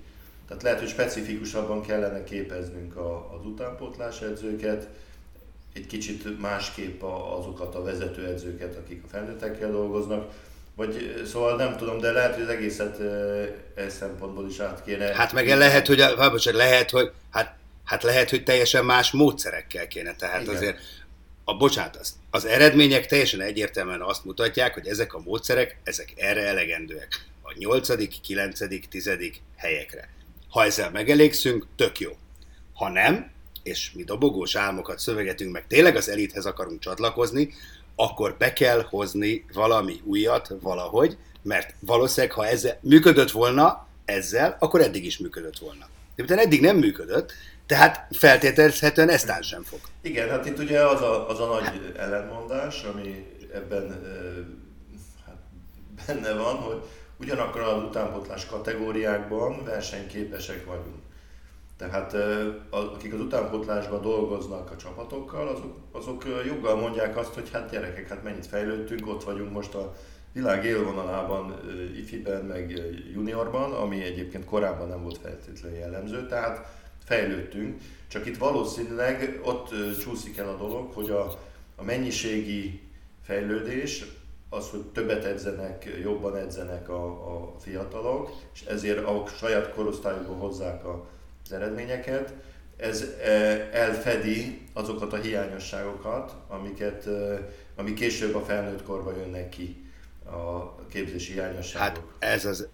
Tehát 0.48 0.64
lehet, 0.64 0.80
hogy 0.80 0.88
specifikusabban 0.88 1.82
kellene 1.82 2.24
képeznünk 2.24 2.96
a, 2.96 3.34
az 3.34 3.46
utánpótlás 3.46 4.22
edzőket, 4.22 4.88
egy 5.74 5.88
kicsit 5.88 6.40
másképp 6.40 7.02
azokat 7.38 7.76
a 7.76 7.84
vezetőedzőket, 7.84 8.76
akik 8.76 9.04
a 9.04 9.08
felnőttekkel 9.08 9.72
dolgoznak, 9.72 10.32
vagy 10.76 11.22
szóval 11.26 11.56
nem 11.56 11.78
tudom, 11.78 12.00
de 12.00 12.12
lehet, 12.12 12.34
hogy 12.34 12.44
az 12.44 12.50
egészet 12.50 13.00
e 13.76 13.90
szempontból 13.90 14.48
is 14.50 14.60
át 14.60 14.84
kéne. 14.84 15.16
Hát 15.16 15.34
meg 15.34 15.48
lehet, 15.48 15.88
hogy, 15.88 16.02
a, 16.02 16.32
lehet, 16.52 16.90
hogy 16.90 17.12
hát, 17.32 17.56
hát 17.84 18.04
lehet, 18.04 18.30
hogy 18.30 18.44
teljesen 18.44 18.86
más 18.86 19.12
módszerekkel 19.12 19.88
kéne. 19.88 20.16
Tehát 20.16 20.42
Igen. 20.42 20.56
azért 20.56 20.80
a, 21.44 21.58
bocsánat, 21.58 21.96
az, 21.96 22.16
az 22.30 22.46
eredmények 22.46 23.06
teljesen 23.06 23.42
egyértelműen 23.42 24.02
azt 24.02 24.26
mutatják, 24.26 24.74
hogy 24.74 24.88
ezek 24.88 25.14
a 25.14 25.20
módszerek, 25.20 25.80
ezek 25.84 26.14
erre 26.16 26.48
elegendőek. 26.48 27.26
A 27.42 27.54
8., 27.58 28.22
9., 28.22 28.88
10. 28.90 29.10
helyekre. 29.56 30.10
Ha 30.50 30.64
ezzel 30.64 30.92
megelégszünk, 30.92 31.66
tök 31.76 32.00
jó. 32.00 32.12
Ha 32.74 32.90
nem, 32.90 33.32
és 33.64 33.92
mi 33.92 34.04
dobogós 34.04 34.56
álmokat 34.56 35.00
szövegetünk, 35.00 35.52
meg 35.52 35.68
tényleg 35.68 35.96
az 35.96 36.10
elithez 36.10 36.46
akarunk 36.46 36.80
csatlakozni, 36.80 37.54
akkor 37.96 38.36
be 38.38 38.54
kell 38.54 38.82
hozni 38.90 39.46
valami 39.54 40.02
újat 40.04 40.54
valahogy, 40.62 41.18
mert 41.42 41.74
valószínűleg, 41.80 42.36
ha 42.36 42.48
ezzel 42.48 42.80
működött 42.82 43.32
volna 43.32 43.88
ezzel, 44.06 44.56
akkor 44.60 44.82
eddig 44.82 45.06
is 45.06 45.18
működött 45.18 45.58
volna. 45.58 45.88
De 46.16 46.24
utána 46.24 46.42
eddig 46.42 46.62
nem 46.62 46.78
működött, 46.78 47.32
tehát 47.66 48.08
feltételezhetően 48.12 49.10
eztán 49.10 49.42
sem 49.42 49.64
fog. 49.64 49.80
Igen, 50.02 50.30
hát 50.30 50.46
itt 50.46 50.60
ugye 50.60 50.86
az 50.86 51.02
a, 51.02 51.30
az 51.30 51.40
a 51.40 51.46
nagy 51.46 51.94
ellentmondás, 51.98 52.84
ami 52.84 53.26
ebben 53.54 54.04
hát 55.26 55.38
benne 56.06 56.34
van, 56.34 56.56
hogy 56.56 56.82
ugyanakkor 57.20 57.62
az 57.62 57.84
utánpotlás 57.84 58.46
kategóriákban 58.46 59.64
versenyképesek 59.64 60.66
vagyunk. 60.66 61.09
Tehát 61.80 62.16
akik 62.70 63.14
az 63.14 63.20
utánpotlásban 63.20 64.02
dolgoznak 64.02 64.72
a 64.72 64.76
csapatokkal, 64.76 65.48
azok, 65.48 65.78
azok 65.92 66.24
joggal 66.46 66.76
mondják 66.76 67.18
azt, 67.18 67.34
hogy 67.34 67.50
hát 67.52 67.70
gyerekek, 67.70 68.08
hát 68.08 68.24
mennyit 68.24 68.46
fejlődtünk, 68.46 69.08
ott 69.08 69.24
vagyunk 69.24 69.52
most 69.52 69.74
a 69.74 69.96
világ 70.34 70.66
élvonalában, 70.66 71.60
ifiben, 71.98 72.46
meg 72.46 72.82
juniorban, 73.14 73.74
ami 73.74 74.04
egyébként 74.04 74.46
korábban 74.46 74.88
nem 74.88 75.02
volt 75.02 75.18
feltétlenül 75.18 75.78
jellemző, 75.78 76.26
tehát 76.26 76.68
fejlődtünk, 77.04 77.82
csak 78.08 78.26
itt 78.26 78.38
valószínűleg 78.38 79.40
ott 79.44 79.70
csúszik 80.00 80.38
el 80.38 80.50
a 80.50 80.58
dolog, 80.58 80.94
hogy 80.94 81.10
a, 81.10 81.40
a 81.76 81.84
mennyiségi 81.84 82.82
fejlődés, 83.24 84.06
az, 84.50 84.70
hogy 84.70 84.82
többet 84.82 85.24
edzenek, 85.24 85.98
jobban 86.02 86.36
edzenek 86.36 86.90
a, 86.90 87.06
a 87.06 87.56
fiatalok, 87.60 88.32
és 88.54 88.62
ezért 88.62 89.06
a 89.06 89.24
saját 89.38 89.74
korosztályukból 89.74 90.36
hozzák 90.36 90.86
a 90.86 91.18
az 91.50 91.56
eredményeket, 91.56 92.34
ez 92.78 93.02
e, 93.02 93.30
elfedi 93.72 94.68
azokat 94.74 95.14
a 95.14 95.18
hiányosságokat, 95.18 96.36
amiket, 96.48 97.08
e, 97.08 97.50
ami 97.76 97.94
később 97.94 98.36
a 98.36 98.46
felnőtt 98.46 98.84
korban 98.84 99.18
jönnek 99.18 99.50
ki, 99.50 99.84
a 100.26 100.76
képzési 100.86 101.34
hiányosságok. 101.34 102.14
Hát 102.20 102.34
ez 102.34 102.46
az, 102.46 102.68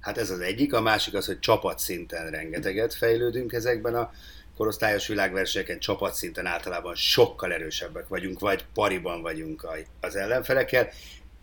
Hát 0.00 0.18
ez 0.18 0.30
az 0.30 0.40
egyik, 0.40 0.72
a 0.74 0.80
másik 0.80 1.14
az, 1.14 1.26
hogy 1.26 1.38
csapatszinten 1.38 2.30
rengeteget 2.30 2.94
fejlődünk 2.94 3.52
ezekben 3.52 3.94
a 3.94 4.10
korosztályos 4.56 5.06
világversenyeken, 5.06 5.78
csapatszinten 5.78 6.46
általában 6.46 6.94
sokkal 6.94 7.52
erősebbek 7.52 8.08
vagyunk, 8.08 8.40
vagy 8.40 8.64
pariban 8.74 9.22
vagyunk 9.22 9.66
az 10.00 10.16
ellenfelekkel. 10.16 10.88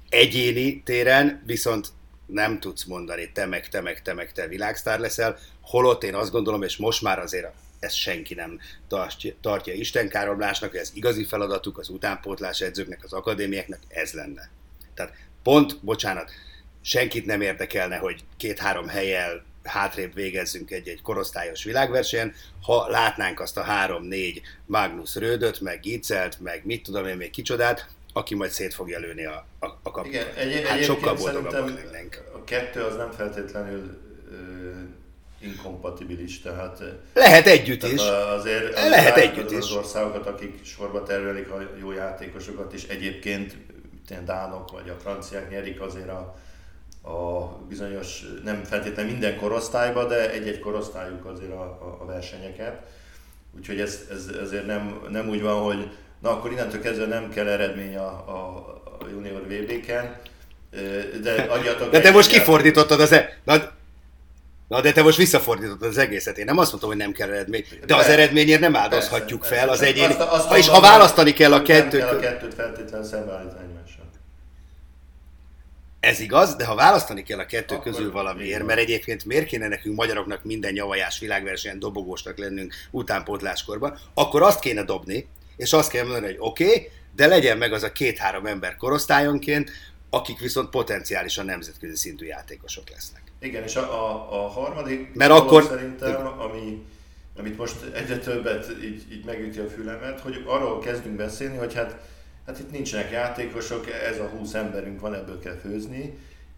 Egyéni 0.10 0.84
téren 0.84 1.43
viszont 1.45 1.88
nem 2.25 2.59
tudsz 2.59 2.83
mondani, 2.83 3.31
te 3.31 3.45
meg, 3.45 3.69
te 3.69 3.81
meg, 3.81 4.01
te 4.01 4.13
meg, 4.13 4.31
te 4.31 4.47
világsztár 4.47 4.99
leszel, 4.99 5.38
holott 5.61 6.03
én 6.03 6.15
azt 6.15 6.31
gondolom, 6.31 6.63
és 6.63 6.77
most 6.77 7.01
már 7.01 7.19
azért 7.19 7.47
ezt 7.79 7.95
senki 7.95 8.33
nem 8.33 8.59
tartja 9.41 9.73
istenkáromlásnak, 9.73 10.69
hogy 10.69 10.79
ez 10.79 10.91
igazi 10.93 11.25
feladatuk 11.25 11.77
az 11.77 11.89
utánpótlás 11.89 12.61
edzőknek, 12.61 13.03
az 13.03 13.13
akadémiáknak, 13.13 13.79
ez 13.88 14.13
lenne. 14.13 14.49
Tehát 14.93 15.13
pont, 15.43 15.79
bocsánat, 15.83 16.31
senkit 16.81 17.25
nem 17.25 17.41
érdekelne, 17.41 17.97
hogy 17.97 18.23
két-három 18.38 18.88
helyel 18.88 19.43
hátrébb 19.63 20.13
végezzünk 20.13 20.71
egy-egy 20.71 21.01
korosztályos 21.01 21.63
világversenyen, 21.63 22.33
ha 22.61 22.88
látnánk 22.88 23.39
azt 23.39 23.57
a 23.57 23.63
három-négy 23.63 24.41
Magnus 24.65 25.15
Rödöt, 25.15 25.59
meg 25.59 25.79
Gicelt, 25.79 26.39
meg 26.39 26.65
mit 26.65 26.83
tudom 26.83 27.07
én 27.07 27.17
még 27.17 27.29
kicsodát, 27.29 27.88
aki 28.17 28.36
majd 28.36 28.51
szét 28.51 28.73
fogja 28.73 28.99
lőni 28.99 29.25
a, 29.25 29.45
a, 29.60 29.65
a 29.84 29.91
kaput. 29.91 30.12
Igen, 30.12 30.28
egy, 30.36 30.67
hát 30.67 30.84
sokkal 30.84 31.15
boldogabbak 31.15 31.84
lennénk. 31.84 32.23
A 32.34 32.43
kettő 32.43 32.82
az 32.82 32.95
nem 32.95 33.12
feltétlenül 33.12 33.99
uh, 34.32 34.38
inkompatibilis, 35.39 36.41
tehát... 36.41 36.84
Lehet 37.13 37.47
együtt 37.47 37.80
tehát 37.80 37.95
is. 37.95 38.01
Azért, 38.39 38.78
az 38.78 38.89
Lehet 38.89 39.17
együtt 39.17 39.51
az 39.51 39.65
is. 39.65 39.75
országokat, 39.75 40.28
akik 40.28 40.65
sorba 40.65 41.04
tervelik 41.04 41.49
a 41.49 41.69
jó 41.80 41.91
játékosokat, 41.91 42.73
és 42.73 42.84
egyébként 42.84 43.56
ilyen 44.10 44.25
dánok 44.25 44.71
vagy 44.71 44.89
a 44.89 44.99
franciák 45.01 45.49
nyerik 45.49 45.82
azért 45.82 46.10
a, 46.10 46.36
a 47.10 47.45
bizonyos, 47.67 48.23
nem 48.43 48.63
feltétlenül 48.63 49.12
minden 49.12 49.38
korosztályba, 49.38 50.08
de 50.08 50.32
egy-egy 50.32 50.60
korosztályuk 50.60 51.25
azért 51.25 51.51
a, 51.51 51.62
a, 51.62 51.97
a 52.01 52.06
versenyeket. 52.06 52.82
Úgyhogy 53.58 53.80
ez, 53.80 53.99
ez, 54.12 54.28
ezért 54.41 54.65
nem, 54.65 54.99
nem 55.10 55.30
úgy 55.30 55.41
van, 55.41 55.63
hogy 55.63 55.91
na 56.19 56.30
akkor 56.30 56.51
innentől 56.51 56.82
kezdve 56.82 57.06
nem 57.06 57.30
kell 57.30 57.47
eredmény 57.47 57.95
a, 57.95 58.08
a, 58.08 58.65
a 58.99 59.08
junior 59.10 59.41
VB-ken, 59.41 60.15
de 61.21 61.45
adjatok 61.49 61.91
De 61.91 61.99
te 61.99 62.12
most 62.12 62.30
kifordítottad 62.30 62.99
az... 62.99 63.12
E- 63.12 63.38
na, 63.43 63.73
Na, 64.67 64.82
de 64.82 64.91
te 64.91 65.01
most 65.01 65.17
visszafordítottad 65.17 65.89
az 65.89 65.97
egészet. 65.97 66.38
Én 66.38 66.45
nem 66.45 66.58
azt 66.58 66.69
mondtam, 66.69 66.89
hogy 66.89 66.99
nem 66.99 67.12
kell 67.12 67.30
eredmény, 67.30 67.65
de, 67.80 67.86
de 67.86 67.95
az 67.95 68.06
eredményért 68.06 68.60
nem 68.60 68.75
áldozhatjuk 68.75 69.39
persze, 69.39 69.56
fel 69.56 69.69
az 69.69 69.82
egyéni. 69.82 70.13
Azt, 70.13 70.19
azt 70.19 70.47
ha, 70.47 70.58
és 70.58 70.67
ha 70.67 70.82
választani 70.82 71.34
kell 71.34 71.54
a 71.54 71.62
kettőt... 71.62 71.99
Nem 71.99 72.10
kell 72.10 72.17
a 72.17 72.19
kettőt 72.19 72.54
feltétlenül 72.54 73.08
szembeállítani 73.08 73.63
egymással. 73.63 74.06
Ez 75.99 76.19
igaz, 76.19 76.56
de 76.56 76.65
ha 76.65 76.75
választani 76.75 77.23
kell 77.23 77.39
a 77.39 77.45
kettő 77.45 77.75
Akkor 77.75 77.91
közül 77.91 78.12
valamiért, 78.12 78.63
mert 78.63 78.80
egyébként 78.80 79.25
miért 79.25 79.45
kéne 79.45 79.67
nekünk 79.67 79.95
magyaroknak 79.95 80.43
minden 80.43 80.73
nyavajás 80.73 81.19
világversenyen 81.19 81.80
dobogósnak 81.80 82.38
lennünk 82.38 82.73
utánpótláskorban, 82.91 83.97
akkor 84.13 84.41
azt 84.41 84.60
kéne 84.60 84.84
dobni, 84.84 85.28
és 85.55 85.73
azt 85.73 85.89
kell 85.89 86.03
mondani, 86.03 86.25
hogy 86.25 86.35
oké, 86.39 86.65
okay, 86.65 86.89
de 87.15 87.27
legyen 87.27 87.57
meg 87.57 87.73
az 87.73 87.83
a 87.83 87.91
két-három 87.91 88.45
ember 88.45 88.75
korosztályonként, 88.75 89.71
akik 90.09 90.39
viszont 90.39 90.69
potenciálisan 90.69 91.45
nemzetközi 91.45 91.95
szintű 91.95 92.25
játékosok 92.25 92.89
lesznek. 92.89 93.21
Igen, 93.39 93.63
és 93.63 93.75
a, 93.75 93.81
a, 93.81 94.43
a 94.43 94.47
harmadik 94.47 95.13
Mert 95.13 95.31
akkor... 95.31 95.63
szerintem, 95.63 96.39
ami, 96.39 96.85
amit 97.37 97.57
most 97.57 97.75
egyre 97.93 98.17
többet 98.17 98.67
így, 98.83 99.03
így 99.11 99.25
megüti 99.25 99.59
a 99.59 99.69
fülemet, 99.69 100.19
hogy 100.19 100.43
arról 100.45 100.79
kezdünk 100.79 101.15
beszélni, 101.15 101.57
hogy 101.57 101.73
hát, 101.73 101.97
hát 102.45 102.59
itt 102.59 102.71
nincsenek 102.71 103.11
játékosok, 103.11 103.89
ez 103.89 104.19
a 104.19 104.27
20 104.27 104.53
emberünk 104.53 104.99
van, 104.99 105.13
ebből 105.13 105.39
kell 105.39 105.55
főzni. 105.55 106.17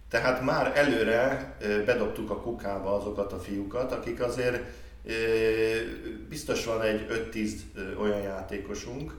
Tehát 0.10 0.41
már 0.41 0.71
előre 0.75 1.55
bedobtuk 1.86 2.29
a 2.29 2.41
kukába 2.41 2.95
azokat 2.95 3.33
a 3.33 3.39
fiúkat, 3.39 3.91
akik 3.91 4.21
azért 4.21 4.63
biztos 6.30 6.65
van 6.65 6.82
egy 6.82 7.06
5-10 7.34 7.52
olyan 8.00 8.22
játékosunk, 8.22 9.15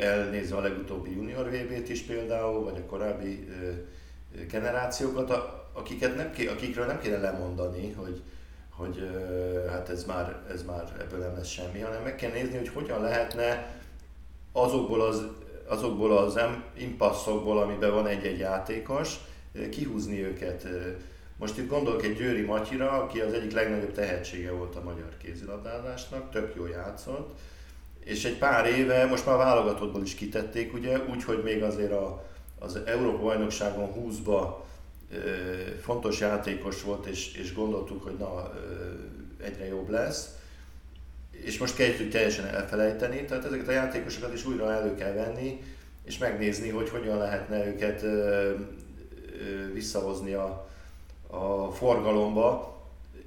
elnézve 0.00 0.56
a 0.56 0.60
legutóbbi 0.60 1.10
junior 1.10 1.50
VB-t 1.50 1.88
is 1.88 2.02
például, 2.02 2.64
vagy 2.64 2.76
a 2.76 2.86
korábbi 2.86 3.48
generációkat, 4.50 5.30
akiket 5.72 6.16
nem, 6.16 6.32
akikről 6.48 6.86
nem 6.86 7.00
kéne 7.00 7.18
lemondani, 7.18 7.92
hogy, 7.92 8.22
hogy 8.70 9.10
hát 9.70 9.88
ez 9.88 10.04
már, 10.04 10.42
ez 10.50 10.62
már 10.62 10.96
ebből 11.00 11.18
nem 11.18 11.36
lesz 11.36 11.48
semmi, 11.48 11.80
hanem 11.80 12.02
meg 12.02 12.16
kell 12.16 12.30
nézni, 12.30 12.56
hogy 12.56 12.68
hogyan 12.68 13.00
lehetne 13.00 13.74
azokból 14.52 15.00
az, 15.00 15.26
azokból 15.66 16.18
az 16.18 16.38
impasszokból, 16.78 17.58
amiben 17.58 17.92
van 17.92 18.06
egy-egy 18.06 18.38
játékos, 18.38 19.14
kihúzni 19.70 20.24
őket. 20.24 20.66
Most 21.36 21.58
itt 21.58 21.68
gondolok 21.68 22.04
egy 22.04 22.16
Győri 22.16 22.42
Matyira, 22.42 22.90
aki 22.90 23.20
az 23.20 23.32
egyik 23.32 23.52
legnagyobb 23.52 23.92
tehetsége 23.92 24.50
volt 24.50 24.76
a 24.76 24.82
magyar 24.82 25.16
kézilabdázásnak, 25.22 26.30
tök 26.30 26.54
jó 26.56 26.66
játszott, 26.66 27.38
és 28.04 28.24
egy 28.24 28.38
pár 28.38 28.66
éve, 28.66 29.06
most 29.06 29.26
már 29.26 29.36
válogatottból 29.36 30.02
is 30.02 30.14
kitették, 30.14 30.74
ugye, 30.74 30.98
úgyhogy 31.10 31.42
még 31.42 31.62
azért 31.62 31.92
a, 31.92 32.24
az 32.58 32.78
Európa 32.86 33.22
bajnokságon 33.22 33.92
20-ba 33.96 34.54
fontos 35.80 36.20
játékos 36.20 36.82
volt, 36.82 37.06
és, 37.06 37.34
és 37.34 37.54
gondoltuk, 37.54 38.02
hogy 38.02 38.16
na, 38.18 38.52
egyre 39.42 39.66
jobb 39.66 39.90
lesz. 39.90 40.28
És 41.30 41.58
most 41.58 41.76
kezdjük 41.76 42.10
teljesen 42.10 42.46
elfelejteni, 42.46 43.24
tehát 43.24 43.44
ezeket 43.44 43.68
a 43.68 43.72
játékosokat 43.72 44.32
is 44.32 44.46
újra 44.46 44.72
elő 44.72 44.94
kell 44.94 45.12
venni, 45.12 45.62
és 46.04 46.18
megnézni, 46.18 46.68
hogy 46.68 46.88
hogyan 46.88 47.18
lehetne 47.18 47.66
őket 47.66 48.04
visszahozni 49.72 50.32
a, 50.32 50.68
a 51.26 51.72
forgalomba. 51.72 52.74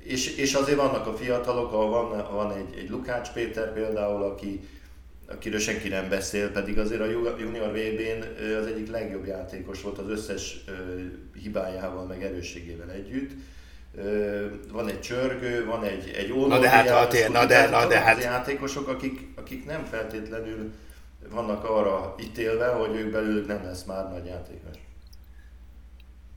És, 0.04 0.38
és 0.38 0.54
azért 0.54 0.78
vannak 0.78 1.08
a 1.08 1.16
fiatalok, 1.16 1.72
van, 1.72 2.28
van 2.32 2.52
egy, 2.52 2.78
egy 2.78 2.90
Lukács 2.90 3.30
Péter 3.32 3.74
például, 3.74 4.24
aki, 4.24 4.68
akiről 5.28 5.60
senki 5.60 5.88
nem 5.88 6.10
beszél, 6.10 6.52
pedig 6.52 6.80
azért 6.80 7.02
a 7.02 7.36
Junior 7.40 7.72
VB-n 7.72 8.42
az 8.60 8.66
egyik 8.66 8.92
legjobb 8.92 9.26
játékos 9.26 9.82
volt 9.82 9.98
az 9.98 10.10
összes 10.10 10.64
hibájával, 11.44 12.06
meg 12.06 12.24
erősségével 12.24 12.92
együtt. 12.92 13.32
Van 14.72 14.88
egy 14.88 15.02
csörgő, 15.02 15.66
van 15.66 15.84
egy, 15.84 16.10
egy 16.18 16.48
Na 16.48 16.60
de 16.60 16.70
hát, 16.70 16.90
hát, 16.90 17.30
na 17.32 17.46
de, 17.46 17.70
na 17.70 17.88
de 17.88 18.00
hát. 18.00 18.24
játékosok, 18.24 18.88
akik, 18.88 19.28
akik 19.36 19.66
nem 19.66 19.86
feltétlenül 19.86 20.72
vannak 21.32 21.64
arra 21.64 22.16
ítélve, 22.22 22.68
hogy 22.68 22.96
ők 22.96 23.12
belőlük 23.12 23.48
nem 23.48 23.64
lesz 23.64 23.84
már 23.84 24.10
nagy 24.10 24.26
játékos. 24.26 24.78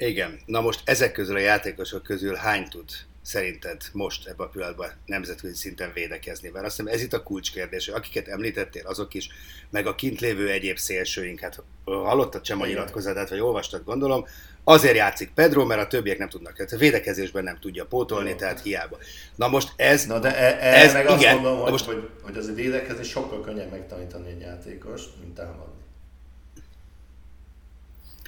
Igen, 0.06 0.40
na 0.46 0.60
most 0.60 0.80
ezek 0.84 1.12
közül 1.12 1.36
a 1.36 1.38
játékosok 1.38 2.02
közül 2.02 2.34
hány 2.34 2.68
tud 2.68 2.90
szerinted 3.22 3.82
most 3.92 4.28
ebben 4.28 4.46
a 4.46 4.50
pillanatban 4.50 4.90
nemzetközi 5.06 5.54
szinten 5.54 5.90
védekezni? 5.94 6.48
Mert 6.48 6.64
azt 6.64 6.76
hiszem 6.76 6.92
ez 6.92 7.02
itt 7.02 7.12
a 7.12 7.22
kulcskérdés, 7.22 7.86
hogy 7.86 7.94
akiket 7.94 8.28
említettél, 8.28 8.86
azok 8.86 9.14
is, 9.14 9.28
meg 9.70 9.86
a 9.86 9.94
kint 9.94 10.20
lévő 10.20 10.50
egyéb 10.50 10.76
szélsőink, 10.76 11.40
hát 11.40 11.62
hallottad 11.84 12.44
sem 12.44 12.60
a 12.60 12.66
nyilatkozatát, 12.66 13.28
vagy 13.28 13.40
olvastad, 13.40 13.84
gondolom, 13.84 14.26
azért 14.64 14.96
játszik 14.96 15.30
Pedro, 15.34 15.64
mert 15.64 15.80
a 15.80 15.86
többiek 15.86 16.18
nem 16.18 16.28
tudnak, 16.28 16.56
tehát 16.56 16.72
a 16.72 16.76
védekezésben 16.76 17.44
nem 17.44 17.58
tudja 17.60 17.86
pótolni, 17.86 18.30
Jó. 18.30 18.36
tehát 18.36 18.62
hiába. 18.62 18.98
Na 19.34 19.48
most 19.48 19.72
ez... 19.76 20.06
Na 20.06 20.18
de 20.18 20.36
e, 20.36 20.66
e, 20.66 20.80
ez 20.80 20.92
meg 20.92 21.04
igen, 21.04 21.16
azt 21.16 21.42
mondom, 21.42 21.58
hogy, 21.58 21.70
most... 21.70 21.84
hogy, 21.84 22.08
hogy 22.22 22.36
az 22.36 22.46
a 22.46 22.52
védekezés 22.52 23.08
sokkal 23.08 23.40
könnyebb 23.40 23.70
megtanítani 23.70 24.28
egy 24.28 24.40
játékos, 24.40 25.02
mint 25.20 25.34
támadni. 25.34 25.71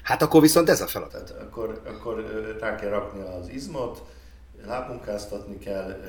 Hát 0.04 0.22
akkor 0.22 0.40
viszont 0.40 0.68
ez 0.68 0.80
a 0.80 0.86
feladat. 0.86 1.30
Akkor, 1.40 1.80
akkor 1.86 2.24
rá 2.60 2.74
kell 2.74 2.90
rakni 2.90 3.20
az 3.20 3.48
izmot, 3.48 4.02
lábmunkáztatni 4.66 5.58
kell, 5.58 6.00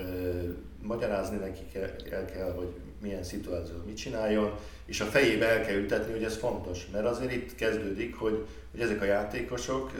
magyarázni 0.81 1.37
neki 1.37 1.65
kell, 1.73 1.89
el 2.11 2.25
kell, 2.25 2.53
hogy 2.53 2.67
milyen 3.01 3.23
szituációban 3.23 3.85
mit 3.85 3.97
csináljon, 3.97 4.51
és 4.85 5.01
a 5.01 5.05
fejébe 5.05 5.47
el 5.47 5.65
kell 5.65 5.75
ültetni, 5.75 6.11
hogy 6.11 6.23
ez 6.23 6.37
fontos. 6.37 6.87
Mert 6.91 7.05
azért 7.05 7.31
itt 7.31 7.55
kezdődik, 7.55 8.15
hogy, 8.15 8.45
hogy 8.71 8.79
ezek 8.79 9.01
a 9.01 9.05
játékosok, 9.05 9.91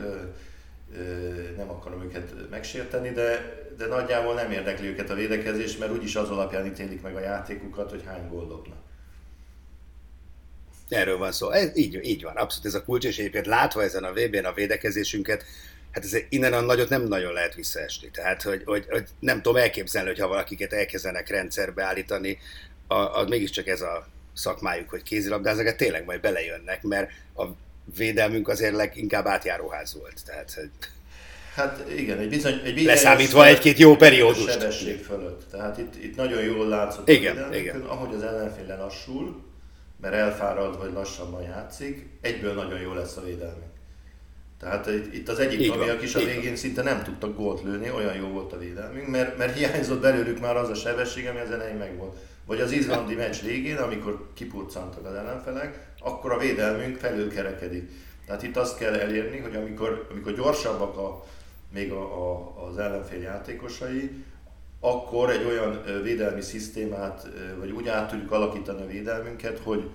nem 1.58 1.69
akarom 1.69 2.03
őket 2.03 2.49
megsérteni, 2.49 3.10
de, 3.10 3.55
de 3.77 3.86
nagyjából 3.86 4.34
nem 4.34 4.51
érdekli 4.51 4.88
őket 4.88 5.10
a 5.10 5.15
védekezés, 5.15 5.77
mert 5.77 5.91
úgyis 5.91 6.15
az 6.15 6.29
alapján 6.29 6.65
ítélik 6.65 7.01
meg 7.01 7.15
a 7.15 7.19
játékukat, 7.19 7.89
hogy 7.89 8.03
hány 8.05 8.27
gól 8.29 8.47
dobnak. 8.47 8.85
Erről 10.89 11.17
van 11.17 11.32
szó. 11.32 11.50
Ez, 11.50 11.78
így, 11.78 12.00
így 12.04 12.24
van, 12.24 12.36
abszolút 12.36 12.65
ez 12.65 12.74
a 12.74 12.84
kulcs, 12.84 13.06
és 13.06 13.17
egyébként 13.17 13.45
látva 13.45 13.84
ezen 13.84 14.04
a 14.04 14.12
VB-n 14.12 14.45
a 14.45 14.54
védekezésüket, 14.54 15.45
hát 15.91 16.04
ez 16.04 16.17
innen 16.30 16.54
a 16.54 16.62
nagyot 16.62 16.89
nem 16.89 17.08
nagyon 17.08 17.34
lehet 17.34 17.56
visszaesni. 17.56 18.10
Tehát, 18.12 18.41
hogy, 18.41 18.62
hogy, 18.65 18.86
hogy 18.89 19.08
nem 19.19 19.41
tudom 19.41 19.62
elképzelni, 19.62 20.10
hogy 20.10 20.19
ha 20.19 20.28
valakiket 20.28 20.74
elkezdenek 20.74 21.30
rendszerbe 21.30 21.84
állítani, 21.84 22.38
a, 22.88 23.19
a, 23.19 23.26
mégiscsak 23.28 23.67
ez 23.67 23.82
a 23.82 24.08
szakmájuk, 24.34 24.89
hogy 24.89 25.04
kézilabdáznak, 25.04 25.65
hát 25.65 25.78
tényleg 25.78 26.06
majd 26.06 26.21
belejönnek, 26.21 26.84
mert 26.84 27.12
a 27.36 27.45
védelmünk 27.98 28.48
azért 28.48 28.76
leginkább 28.76 29.26
átjáróház 29.26 29.95
volt. 30.00 30.21
Tehát, 30.26 30.54
hogy... 30.54 30.69
Hát 31.56 31.91
igen, 31.98 32.19
egy 32.19 32.30
bizony... 32.30 32.62
Egy 32.63 32.74
bizony 32.74 32.86
Leszámítva 32.86 33.45
egy-két 33.45 33.78
jó 33.78 33.95
periódust. 33.95 34.52
Sebesség 34.52 35.04
fölött. 35.04 35.50
Tehát 35.52 35.78
itt, 35.78 36.04
itt 36.04 36.15
nagyon 36.15 36.43
jól 36.43 36.67
látszott, 36.67 37.10
igen, 37.10 37.54
igen. 37.54 37.82
ahogy 37.82 38.15
az 38.15 38.21
ellenfél 38.21 38.78
lassul, 38.78 39.43
mert 40.01 40.13
elfárad 40.13 40.77
vagy 40.77 40.93
lassabban 40.93 41.41
játszik, 41.41 42.10
egyből 42.21 42.53
nagyon 42.53 42.79
jó 42.79 42.93
lesz 42.93 43.17
a 43.17 43.23
védelmünk. 43.23 43.73
Tehát 44.60 44.88
itt 45.13 45.29
az 45.29 45.39
egyiptomiak 45.39 46.01
is 46.01 46.15
a 46.15 46.19
végén 46.19 46.55
szinte 46.55 46.81
nem 46.81 47.03
tudtak 47.03 47.36
gólt 47.36 47.63
lőni, 47.63 47.91
olyan 47.91 48.15
jó 48.15 48.27
volt 48.27 48.53
a 48.53 48.58
védelmünk, 48.58 49.08
mert, 49.08 49.38
mert 49.38 49.58
hiányzott 49.58 50.01
belőlük 50.01 50.39
már 50.39 50.58
az 50.58 50.69
a 50.69 50.75
sebesség, 50.75 51.27
ami 51.27 51.39
az 51.39 51.51
elején 51.51 51.77
megvolt. 51.77 52.17
Vagy 52.45 52.62
az 52.62 52.71
izlandi 52.71 53.15
meccs 53.15 53.41
végén, 53.41 53.77
amikor 53.77 54.29
kipurcantak 54.34 55.05
az 55.05 55.13
ellenfelek, 55.13 55.93
akkor 55.99 56.31
a 56.31 56.38
védelmünk 56.38 56.97
felülkerekedik. 56.97 57.91
Tehát 58.25 58.43
itt 58.43 58.58
azt 58.58 58.77
kell 58.77 58.93
elérni, 58.93 59.38
hogy 59.38 59.55
amikor, 59.55 60.08
amikor 60.12 60.34
gyorsabbak 60.34 60.97
a, 60.97 61.25
még 61.73 61.91
a, 61.91 62.01
a, 62.01 62.53
az 62.67 62.77
ellenfél 62.77 63.21
játékosai, 63.21 64.23
akkor 64.86 65.30
egy 65.30 65.43
olyan 65.43 65.84
védelmi 66.04 66.41
szisztémát, 66.41 67.28
vagy 67.60 67.71
úgy 67.71 67.88
át 67.88 68.10
tudjuk 68.10 68.32
alakítani 68.32 68.82
a 68.82 68.88
védelmünket, 68.88 69.60
hogy, 69.60 69.89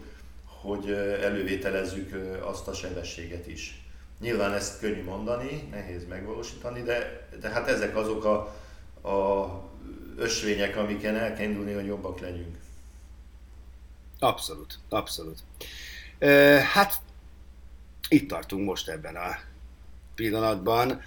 hogy 0.44 0.90
elővételezzük 1.22 2.38
azt 2.44 2.68
a 2.68 2.72
sebességet 2.72 3.46
is. 3.46 3.85
Nyilván 4.20 4.53
ezt 4.53 4.81
könnyű 4.81 5.05
mondani, 5.05 5.68
nehéz 5.70 6.07
megvalósítani, 6.09 6.83
de, 6.83 7.29
de 7.40 7.48
hát 7.48 7.68
ezek 7.68 7.96
azok 7.96 8.24
a, 8.24 8.37
a 9.09 9.50
ösvények, 10.16 10.76
amiken 10.76 11.16
el 11.16 11.35
kell 11.35 11.46
indulni, 11.46 11.72
hogy 11.72 11.87
jobbak 11.87 12.20
legyünk. 12.20 12.57
Abszolút, 14.18 14.79
abszolút. 14.88 15.38
Hát 16.72 17.00
itt 18.09 18.29
tartunk 18.29 18.66
most 18.66 18.88
ebben 18.88 19.16
a 19.16 19.38
pillanatban. 20.14 21.03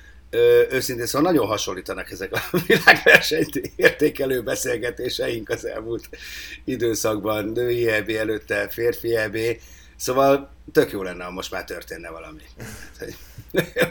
Őszintén 0.69 1.05
szóval 1.05 1.31
nagyon 1.31 1.47
hasonlítanak 1.47 2.11
ezek 2.11 2.33
a 2.33 2.57
világversenyt 2.67 3.55
értékelő 3.75 4.41
beszélgetéseink 4.41 5.49
az 5.49 5.65
elmúlt 5.65 6.09
időszakban, 6.65 7.45
női 7.45 7.87
EB 7.87 8.09
előtte, 8.09 8.69
férfi 8.69 9.15
EB, 9.15 9.37
szóval 9.95 10.53
tök 10.71 10.91
jó 10.91 11.03
lenne, 11.03 11.23
ha 11.23 11.31
most 11.31 11.51
már 11.51 11.63
történne 11.63 12.09
valami. 12.09 12.41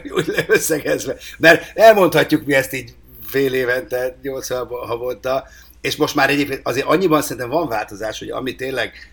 Úgy 0.17 0.45
összegezve. 0.47 1.17
Mert 1.39 1.79
elmondhatjuk 1.79 2.47
mi 2.47 2.55
ezt 2.55 2.73
így 2.73 2.95
fél 3.27 3.55
évente, 3.55 4.17
80 4.23 4.67
havonta, 4.67 5.47
és 5.81 5.97
most 5.97 6.15
már 6.15 6.31
egyébként 6.31 6.61
azért 6.63 6.87
annyiban 6.87 7.23
szerintem 7.23 7.51
van 7.51 7.69
változás, 7.69 8.19
hogy 8.19 8.31
ami 8.31 8.55
tényleg 8.55 9.13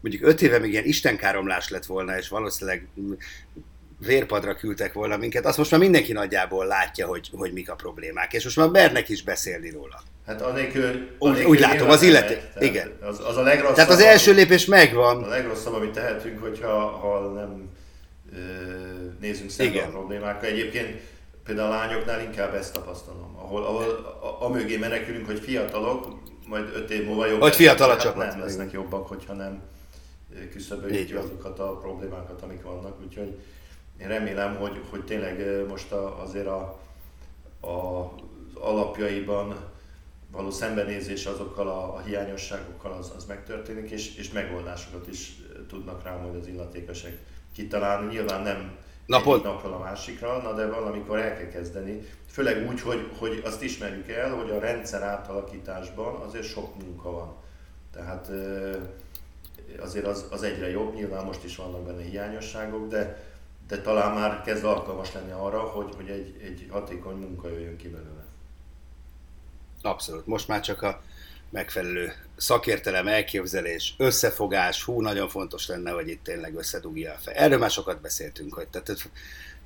mondjuk 0.00 0.26
öt 0.26 0.42
éve 0.42 0.58
még 0.58 0.70
ilyen 0.70 0.84
istenkáromlás 0.84 1.68
lett 1.68 1.86
volna, 1.86 2.16
és 2.18 2.28
valószínűleg 2.28 2.88
vérpadra 3.98 4.54
küldtek 4.54 4.92
volna 4.92 5.16
minket, 5.16 5.46
azt 5.46 5.58
most 5.58 5.70
már 5.70 5.80
mindenki 5.80 6.12
nagyjából 6.12 6.66
látja, 6.66 7.06
hogy, 7.06 7.30
hogy 7.32 7.52
mik 7.52 7.70
a 7.70 7.74
problémák, 7.74 8.32
és 8.32 8.44
most 8.44 8.56
már 8.56 8.68
mernek 8.68 9.08
is 9.08 9.22
beszélni 9.22 9.70
róla. 9.70 10.02
Hát 10.26 10.42
anélkül, 10.42 11.08
anélkül 11.18 11.50
úgy 11.50 11.60
látom, 11.60 11.88
az 11.88 12.02
illető. 12.02 12.40
Igen. 12.58 12.92
Az, 13.00 13.20
az 13.26 13.36
a 13.36 13.42
legrosszabb. 13.42 13.74
Tehát 13.74 13.90
az 13.90 14.00
első 14.00 14.32
lépés 14.32 14.64
megvan. 14.64 15.22
A 15.22 15.28
legrosszabb, 15.28 15.74
amit 15.74 15.90
tehetünk, 15.90 16.40
hogyha 16.40 16.86
ha 16.86 17.32
nem 17.32 17.68
ö, 18.32 18.38
nézünk 19.20 19.50
szembe 19.50 19.82
a 19.82 19.88
problémákkal. 19.88 20.48
Egyébként 20.48 21.00
például 21.44 21.72
a 21.72 21.74
lányoknál 21.74 22.22
inkább 22.22 22.54
ezt 22.54 22.72
tapasztalom, 22.72 23.36
ahol, 23.36 23.64
ahol 23.64 23.84
a, 24.20 24.44
a 24.44 24.48
mögé 24.48 24.76
menekülünk, 24.76 25.26
hogy 25.26 25.40
fiatalok, 25.40 26.18
majd 26.46 26.70
öt 26.74 26.90
év 26.90 27.04
múlva 27.04 27.26
jobbak. 27.26 27.42
Hogy 27.42 27.54
fiatal 27.54 27.88
a 27.88 27.92
hát 27.92 28.02
csapat. 28.02 28.28
Nem 28.28 28.40
lesznek 28.40 28.72
jobbak, 28.72 29.06
hogyha 29.08 29.32
nem 29.32 29.62
küszöböljük 30.52 31.18
azokat 31.18 31.58
a 31.58 31.76
problémákat, 31.76 32.42
amik 32.42 32.62
vannak. 32.62 33.00
Úgyhogy 33.04 33.38
én 34.00 34.08
remélem, 34.08 34.56
hogy, 34.56 34.80
hogy 34.90 35.04
tényleg 35.04 35.66
most 35.68 35.92
a, 35.92 36.22
azért 36.22 36.46
a, 36.46 36.80
a, 37.60 37.68
az 37.68 38.08
alapjaiban 38.54 39.56
való 40.30 40.50
szembenézés 40.50 41.26
azokkal 41.26 41.68
a, 41.68 41.94
a 41.94 42.00
hiányosságokkal 42.00 42.92
az, 42.92 43.12
az 43.16 43.24
megtörténik, 43.24 43.90
és, 43.90 44.16
és 44.16 44.32
megoldásokat 44.32 45.08
is 45.08 45.36
tudnak 45.68 46.02
rá 46.02 46.16
majd 46.16 46.34
az 46.34 46.46
illetékesek 46.46 47.18
kitalálni. 47.54 48.12
Nyilván 48.12 48.42
nem 48.42 48.76
Napod. 49.06 49.34
egyik 49.34 49.46
napról 49.46 49.72
a 49.72 49.78
másikra, 49.78 50.42
na 50.42 50.52
de 50.52 50.66
valamikor 50.66 51.18
el 51.18 51.36
kell 51.36 51.48
kezdeni. 51.48 52.06
Főleg 52.30 52.68
úgy, 52.68 52.80
hogy, 52.80 53.10
hogy 53.18 53.42
azt 53.44 53.62
ismerjük 53.62 54.08
el, 54.08 54.34
hogy 54.34 54.50
a 54.50 54.58
rendszer 54.58 55.02
átalakításban 55.02 56.14
azért 56.14 56.44
sok 56.44 56.82
munka 56.82 57.10
van. 57.10 57.34
Tehát 57.92 58.30
azért 59.80 60.06
az, 60.06 60.26
az 60.30 60.42
egyre 60.42 60.70
jobb, 60.70 60.94
nyilván 60.94 61.24
most 61.24 61.44
is 61.44 61.56
vannak 61.56 61.86
benne 61.86 62.02
hiányosságok, 62.02 62.88
de, 62.88 63.27
de 63.68 63.80
talán 63.80 64.14
már 64.14 64.42
kezd 64.42 64.64
alkalmas 64.64 65.12
lenni 65.12 65.30
arra, 65.30 65.60
hogy, 65.60 65.94
hogy 65.96 66.08
egy, 66.08 66.34
egy 66.42 66.66
hatékony 66.70 67.16
munka 67.16 67.48
jöjjön 67.48 67.76
ki 67.76 67.88
belőle. 67.88 68.24
Abszolút. 69.82 70.26
Most 70.26 70.48
már 70.48 70.60
csak 70.60 70.82
a 70.82 71.02
megfelelő 71.50 72.12
szakértelem, 72.36 73.08
elképzelés, 73.08 73.94
összefogás, 73.98 74.82
hú, 74.82 75.00
nagyon 75.00 75.28
fontos 75.28 75.66
lenne, 75.66 75.90
hogy 75.90 76.08
itt 76.08 76.22
tényleg 76.22 76.54
összedugja 76.56 77.12
a 77.12 77.18
fej. 77.18 77.34
Erről 77.36 77.58
már 77.58 77.70
sokat 77.70 78.00
beszéltünk, 78.00 78.54
hogy 78.54 78.68
tehát 78.68 79.10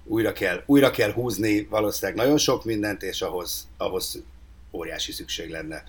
újra 0.05 0.33
kell, 0.33 0.63
újra 0.67 0.91
kell 0.91 1.13
húzni 1.13 1.65
valószínűleg 1.65 2.17
nagyon 2.17 2.39
sok 2.39 2.65
mindent, 2.65 3.03
és 3.03 3.23
ahhoz, 3.23 3.69
ahhoz 3.77 4.23
óriási 4.73 5.13
szükség 5.13 5.51
lenne 5.51 5.85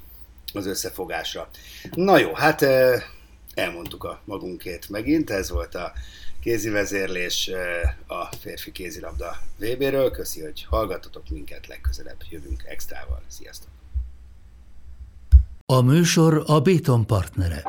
az 0.54 0.66
összefogásra. 0.66 1.50
Na 1.92 2.18
jó, 2.18 2.34
hát 2.34 2.62
elmondtuk 3.54 4.04
a 4.04 4.22
magunkét 4.26 4.90
megint, 4.90 5.30
ez 5.30 5.50
volt 5.50 5.76
a 5.76 5.94
kézi 6.44 6.70
vezérlés 6.70 7.50
a 8.08 8.26
férfi 8.26 8.72
kézilabda 8.72 9.38
VB-ről. 9.58 10.12
Köszi, 10.12 10.42
hogy 10.42 10.66
hallgatotok 10.70 11.30
minket, 11.30 11.68
legközelebb 11.68 12.18
jövünk 12.30 12.64
extrával. 12.66 13.22
Sziasztok! 13.28 13.70
A 15.66 15.82
műsor 15.82 16.44
a 16.46 16.60
Béton 16.60 17.06
partnere. 17.06 17.64